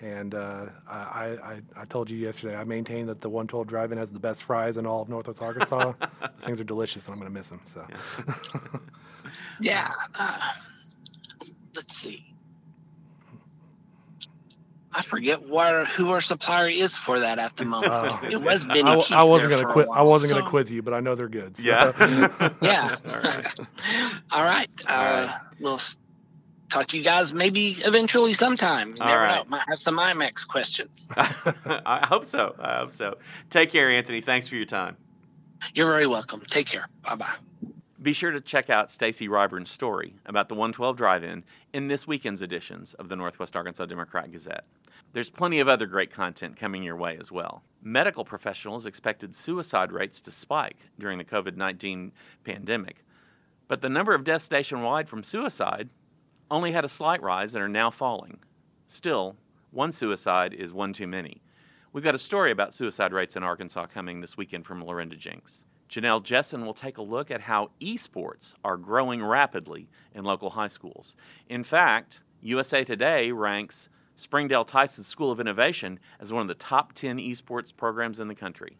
and 0.00 0.34
uh, 0.34 0.66
I, 0.88 1.36
I, 1.42 1.60
I 1.76 1.84
told 1.86 2.10
you 2.10 2.18
yesterday 2.18 2.56
I 2.56 2.64
maintain 2.64 3.06
that 3.06 3.20
the 3.20 3.28
112 3.28 3.66
Drive-In 3.66 3.98
has 3.98 4.12
the 4.12 4.18
best 4.18 4.44
fries 4.44 4.76
in 4.76 4.86
all 4.86 5.02
of 5.02 5.08
Northwest 5.08 5.40
Arkansas. 5.42 5.92
Those 6.20 6.30
things 6.40 6.60
are 6.60 6.64
delicious, 6.64 7.06
and 7.06 7.14
I'm 7.14 7.20
going 7.20 7.32
to 7.32 7.38
miss 7.38 7.48
them. 7.48 7.60
So, 7.64 7.86
yeah. 7.88 8.34
yeah 9.60 9.92
uh, 10.14 10.52
let's 11.74 11.96
see. 11.96 12.34
I 14.98 15.02
forget 15.02 15.48
where 15.48 15.84
who 15.84 16.10
our 16.10 16.20
supplier 16.20 16.68
is 16.68 16.96
for 16.96 17.20
that 17.20 17.38
at 17.38 17.56
the 17.56 17.64
moment. 17.64 17.92
Uh, 17.92 18.18
it 18.28 18.42
was 18.42 18.64
Benny. 18.64 18.82
I, 18.82 18.94
I 19.12 19.22
wasn't 19.22 19.52
going 19.52 19.64
to 19.64 19.72
quit. 19.72 19.86
I 19.94 20.02
wasn't 20.02 20.30
so, 20.30 20.34
going 20.34 20.44
to 20.44 20.50
quiz 20.50 20.72
you, 20.72 20.82
but 20.82 20.92
I 20.92 20.98
know 20.98 21.14
they're 21.14 21.28
good. 21.28 21.56
So. 21.56 21.62
Yeah. 21.62 22.50
yeah. 22.60 22.96
All 23.06 23.20
right. 23.20 23.46
All 24.32 24.44
right. 24.44 24.70
Uh, 24.88 24.90
All 24.90 25.04
right. 25.04 25.40
We'll 25.60 25.80
talk 26.68 26.88
to 26.88 26.98
you 26.98 27.04
guys 27.04 27.32
maybe 27.32 27.76
eventually 27.84 28.34
sometime. 28.34 28.96
You 28.96 29.02
All 29.02 29.06
never 29.06 29.22
right. 29.22 29.44
know. 29.44 29.50
Might 29.50 29.68
have 29.68 29.78
some 29.78 29.98
IMAX 29.98 30.48
questions. 30.48 31.06
I 31.16 32.04
hope 32.04 32.26
so. 32.26 32.56
I 32.58 32.78
hope 32.78 32.90
so. 32.90 33.18
Take 33.50 33.70
care, 33.70 33.88
Anthony. 33.90 34.20
Thanks 34.20 34.48
for 34.48 34.56
your 34.56 34.66
time. 34.66 34.96
You're 35.74 35.86
very 35.86 36.08
welcome. 36.08 36.42
Take 36.50 36.66
care. 36.66 36.88
Bye 37.04 37.14
bye. 37.14 37.34
Be 38.02 38.12
sure 38.12 38.32
to 38.32 38.40
check 38.40 38.68
out 38.68 38.90
Stacy 38.90 39.28
Ryburn's 39.28 39.70
story 39.70 40.14
about 40.26 40.48
the 40.48 40.54
112 40.54 40.96
Drive-In 40.96 41.44
in 41.72 41.86
this 41.86 42.06
weekend's 42.06 42.42
editions 42.42 42.94
of 42.94 43.08
the 43.08 43.16
Northwest 43.16 43.54
Arkansas 43.54 43.86
Democrat 43.86 44.32
Gazette. 44.32 44.64
There's 45.12 45.30
plenty 45.30 45.60
of 45.60 45.68
other 45.68 45.86
great 45.86 46.12
content 46.12 46.56
coming 46.56 46.82
your 46.82 46.96
way 46.96 47.16
as 47.18 47.32
well. 47.32 47.62
Medical 47.82 48.24
professionals 48.24 48.84
expected 48.84 49.34
suicide 49.34 49.90
rates 49.90 50.20
to 50.22 50.30
spike 50.30 50.76
during 50.98 51.16
the 51.16 51.24
COVID 51.24 51.56
19 51.56 52.12
pandemic, 52.44 53.04
but 53.68 53.80
the 53.80 53.88
number 53.88 54.14
of 54.14 54.24
deaths 54.24 54.50
nationwide 54.50 55.08
from 55.08 55.22
suicide 55.22 55.88
only 56.50 56.72
had 56.72 56.84
a 56.84 56.88
slight 56.88 57.22
rise 57.22 57.54
and 57.54 57.64
are 57.64 57.68
now 57.68 57.90
falling. 57.90 58.38
Still, 58.86 59.36
one 59.70 59.92
suicide 59.92 60.52
is 60.52 60.72
one 60.72 60.92
too 60.92 61.06
many. 61.06 61.42
We've 61.92 62.04
got 62.04 62.14
a 62.14 62.18
story 62.18 62.50
about 62.50 62.74
suicide 62.74 63.12
rates 63.12 63.36
in 63.36 63.42
Arkansas 63.42 63.86
coming 63.86 64.20
this 64.20 64.36
weekend 64.36 64.66
from 64.66 64.84
Lorinda 64.84 65.16
Jinks. 65.16 65.64
Janelle 65.88 66.22
Jessen 66.22 66.66
will 66.66 66.74
take 66.74 66.98
a 66.98 67.02
look 67.02 67.30
at 67.30 67.40
how 67.40 67.70
esports 67.80 68.52
are 68.62 68.76
growing 68.76 69.24
rapidly 69.24 69.88
in 70.14 70.24
local 70.24 70.50
high 70.50 70.68
schools. 70.68 71.16
In 71.48 71.64
fact, 71.64 72.20
USA 72.42 72.84
Today 72.84 73.32
ranks 73.32 73.88
Springdale 74.18 74.64
Tyson 74.64 75.04
School 75.04 75.30
of 75.30 75.38
Innovation 75.38 76.00
as 76.18 76.32
one 76.32 76.42
of 76.42 76.48
the 76.48 76.54
top 76.56 76.92
10 76.92 77.18
esports 77.18 77.74
programs 77.74 78.18
in 78.18 78.26
the 78.26 78.34
country. 78.34 78.76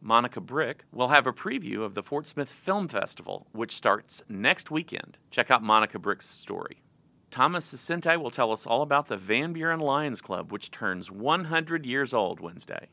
Monica 0.00 0.40
Brich 0.40 0.80
will 0.90 1.08
have 1.08 1.28
a 1.28 1.32
preview 1.32 1.84
of 1.84 1.94
the 1.94 2.02
Fort 2.02 2.26
Smith 2.26 2.48
Film 2.48 2.88
Festival, 2.88 3.46
which 3.52 3.76
starts 3.76 4.24
next 4.28 4.68
weekend. 4.68 5.16
Check 5.30 5.48
out 5.48 5.62
Monica 5.62 6.00
Brich's 6.00 6.24
story. 6.24 6.82
Thomas 7.30 7.72
Saccente 7.72 8.20
will 8.20 8.32
tell 8.32 8.50
us 8.50 8.66
all 8.66 8.82
about 8.82 9.06
the 9.06 9.16
Van 9.16 9.52
Buren 9.52 9.78
Lions 9.78 10.20
Club, 10.20 10.50
which 10.50 10.72
turns 10.72 11.08
100 11.08 11.86
years 11.86 12.12
old 12.12 12.40
Wednesday. 12.40 12.88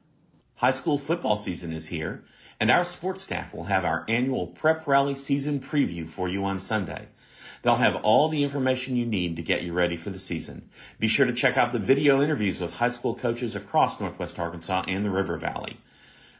High 0.54 0.72
school 0.72 1.00
football 1.00 1.36
season 1.36 1.74
is 1.74 1.88
here, 1.88 2.24
and 2.60 2.70
our 2.70 2.86
sports 2.86 3.24
staff 3.24 3.52
will 3.56 3.64
have 3.64 3.86
our 3.86 4.06
annual 4.08 4.46
prep 4.46 4.86
rally 4.86 5.16
season 5.16 5.60
preview 5.60 6.08
for 6.08 6.30
you 6.30 6.46
on 6.46 6.60
Sunday. 6.60 7.08
They'll 7.62 7.76
have 7.76 7.96
all 8.04 8.30
the 8.30 8.44
information 8.44 8.96
you 8.96 9.06
need 9.06 9.36
to 9.36 9.42
get 9.42 9.64
you 9.64 9.74
ready 9.74 9.98
for 9.98 10.10
the 10.10 10.20
season. 10.20 10.70
Be 11.00 11.08
sure 11.08 11.26
to 11.26 11.34
check 11.34 11.58
out 11.58 11.74
the 11.74 11.80
video 11.80 12.22
interviews 12.22 12.60
with 12.62 12.72
high 12.72 12.90
school 12.90 13.16
coaches 13.16 13.56
across 13.56 14.00
Northwest 14.00 14.40
Arkansas 14.40 14.86
and 14.88 15.06
the 15.06 15.10
River 15.10 15.38
Valley. 15.38 15.78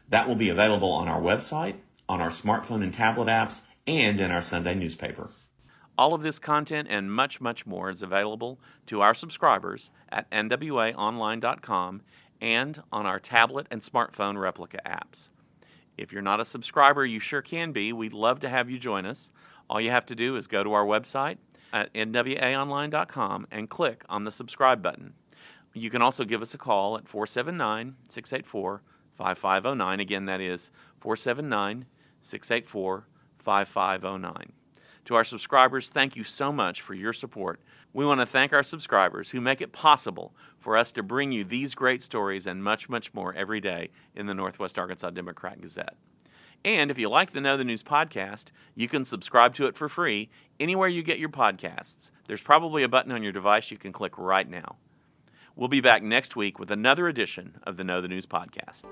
That 0.08 0.28
will 0.28 0.36
be 0.36 0.50
available 0.50 0.92
on 0.92 1.08
our 1.08 1.20
website, 1.20 1.76
on 2.08 2.20
our 2.20 2.30
smartphone 2.30 2.82
and 2.82 2.94
tablet 2.94 3.26
apps, 3.26 3.60
and 3.86 4.20
in 4.20 4.30
our 4.30 4.42
Sunday 4.42 4.74
newspaper. 4.74 5.30
All 5.96 6.14
of 6.14 6.22
this 6.22 6.38
content 6.38 6.88
and 6.90 7.12
much, 7.12 7.40
much 7.40 7.66
more 7.66 7.90
is 7.90 8.02
available 8.02 8.60
to 8.86 9.00
our 9.00 9.14
subscribers 9.14 9.90
at 10.10 10.30
nwaonline.com 10.30 12.02
and 12.40 12.82
on 12.92 13.06
our 13.06 13.18
tablet 13.18 13.66
and 13.70 13.82
smartphone 13.82 14.40
replica 14.40 14.78
apps. 14.86 15.28
If 15.96 16.12
you're 16.12 16.22
not 16.22 16.40
a 16.40 16.44
subscriber, 16.44 17.04
you 17.04 17.18
sure 17.18 17.42
can 17.42 17.72
be. 17.72 17.92
We'd 17.92 18.12
love 18.12 18.38
to 18.40 18.48
have 18.48 18.70
you 18.70 18.78
join 18.78 19.04
us. 19.04 19.32
All 19.68 19.80
you 19.80 19.90
have 19.90 20.06
to 20.06 20.14
do 20.14 20.36
is 20.36 20.46
go 20.46 20.64
to 20.64 20.72
our 20.72 20.84
website 20.84 21.38
at 21.72 21.92
nwaonline.com 21.92 23.46
and 23.50 23.68
click 23.68 24.04
on 24.08 24.24
the 24.24 24.32
subscribe 24.32 24.82
button. 24.82 25.14
You 25.74 25.90
can 25.90 26.02
also 26.02 26.24
give 26.24 26.42
us 26.42 26.54
a 26.54 26.58
call 26.58 26.96
at 26.96 27.08
479 27.08 27.96
684 28.08 28.82
5509. 29.16 30.00
Again, 30.00 30.24
that 30.26 30.40
is 30.40 30.70
479 31.00 31.86
684 32.22 33.06
5509. 33.38 34.52
To 35.04 35.14
our 35.14 35.24
subscribers, 35.24 35.88
thank 35.88 36.16
you 36.16 36.24
so 36.24 36.52
much 36.52 36.82
for 36.82 36.94
your 36.94 37.12
support. 37.12 37.60
We 37.94 38.04
want 38.04 38.20
to 38.20 38.26
thank 38.26 38.52
our 38.52 38.62
subscribers 38.62 39.30
who 39.30 39.40
make 39.40 39.60
it 39.60 39.72
possible 39.72 40.34
for 40.58 40.76
us 40.76 40.92
to 40.92 41.02
bring 41.02 41.32
you 41.32 41.44
these 41.44 41.74
great 41.74 42.02
stories 42.02 42.46
and 42.46 42.62
much, 42.62 42.88
much 42.88 43.14
more 43.14 43.32
every 43.34 43.60
day 43.60 43.88
in 44.14 44.26
the 44.26 44.34
Northwest 44.34 44.78
Arkansas 44.78 45.10
Democrat 45.10 45.60
Gazette. 45.62 45.96
And 46.64 46.90
if 46.90 46.98
you 46.98 47.08
like 47.08 47.32
the 47.32 47.40
Know 47.40 47.56
the 47.56 47.64
News 47.64 47.82
podcast, 47.82 48.46
you 48.74 48.88
can 48.88 49.04
subscribe 49.04 49.54
to 49.54 49.66
it 49.66 49.76
for 49.76 49.88
free 49.88 50.28
anywhere 50.58 50.88
you 50.88 51.02
get 51.02 51.18
your 51.18 51.28
podcasts. 51.28 52.10
There's 52.26 52.42
probably 52.42 52.82
a 52.82 52.88
button 52.88 53.12
on 53.12 53.22
your 53.22 53.32
device 53.32 53.70
you 53.70 53.78
can 53.78 53.92
click 53.92 54.18
right 54.18 54.48
now. 54.48 54.76
We'll 55.56 55.68
be 55.68 55.80
back 55.80 56.02
next 56.02 56.36
week 56.36 56.58
with 56.58 56.70
another 56.70 57.08
edition 57.08 57.58
of 57.64 57.76
the 57.76 57.84
Know 57.84 58.00
the 58.00 58.08
News 58.08 58.26
podcast. 58.26 58.84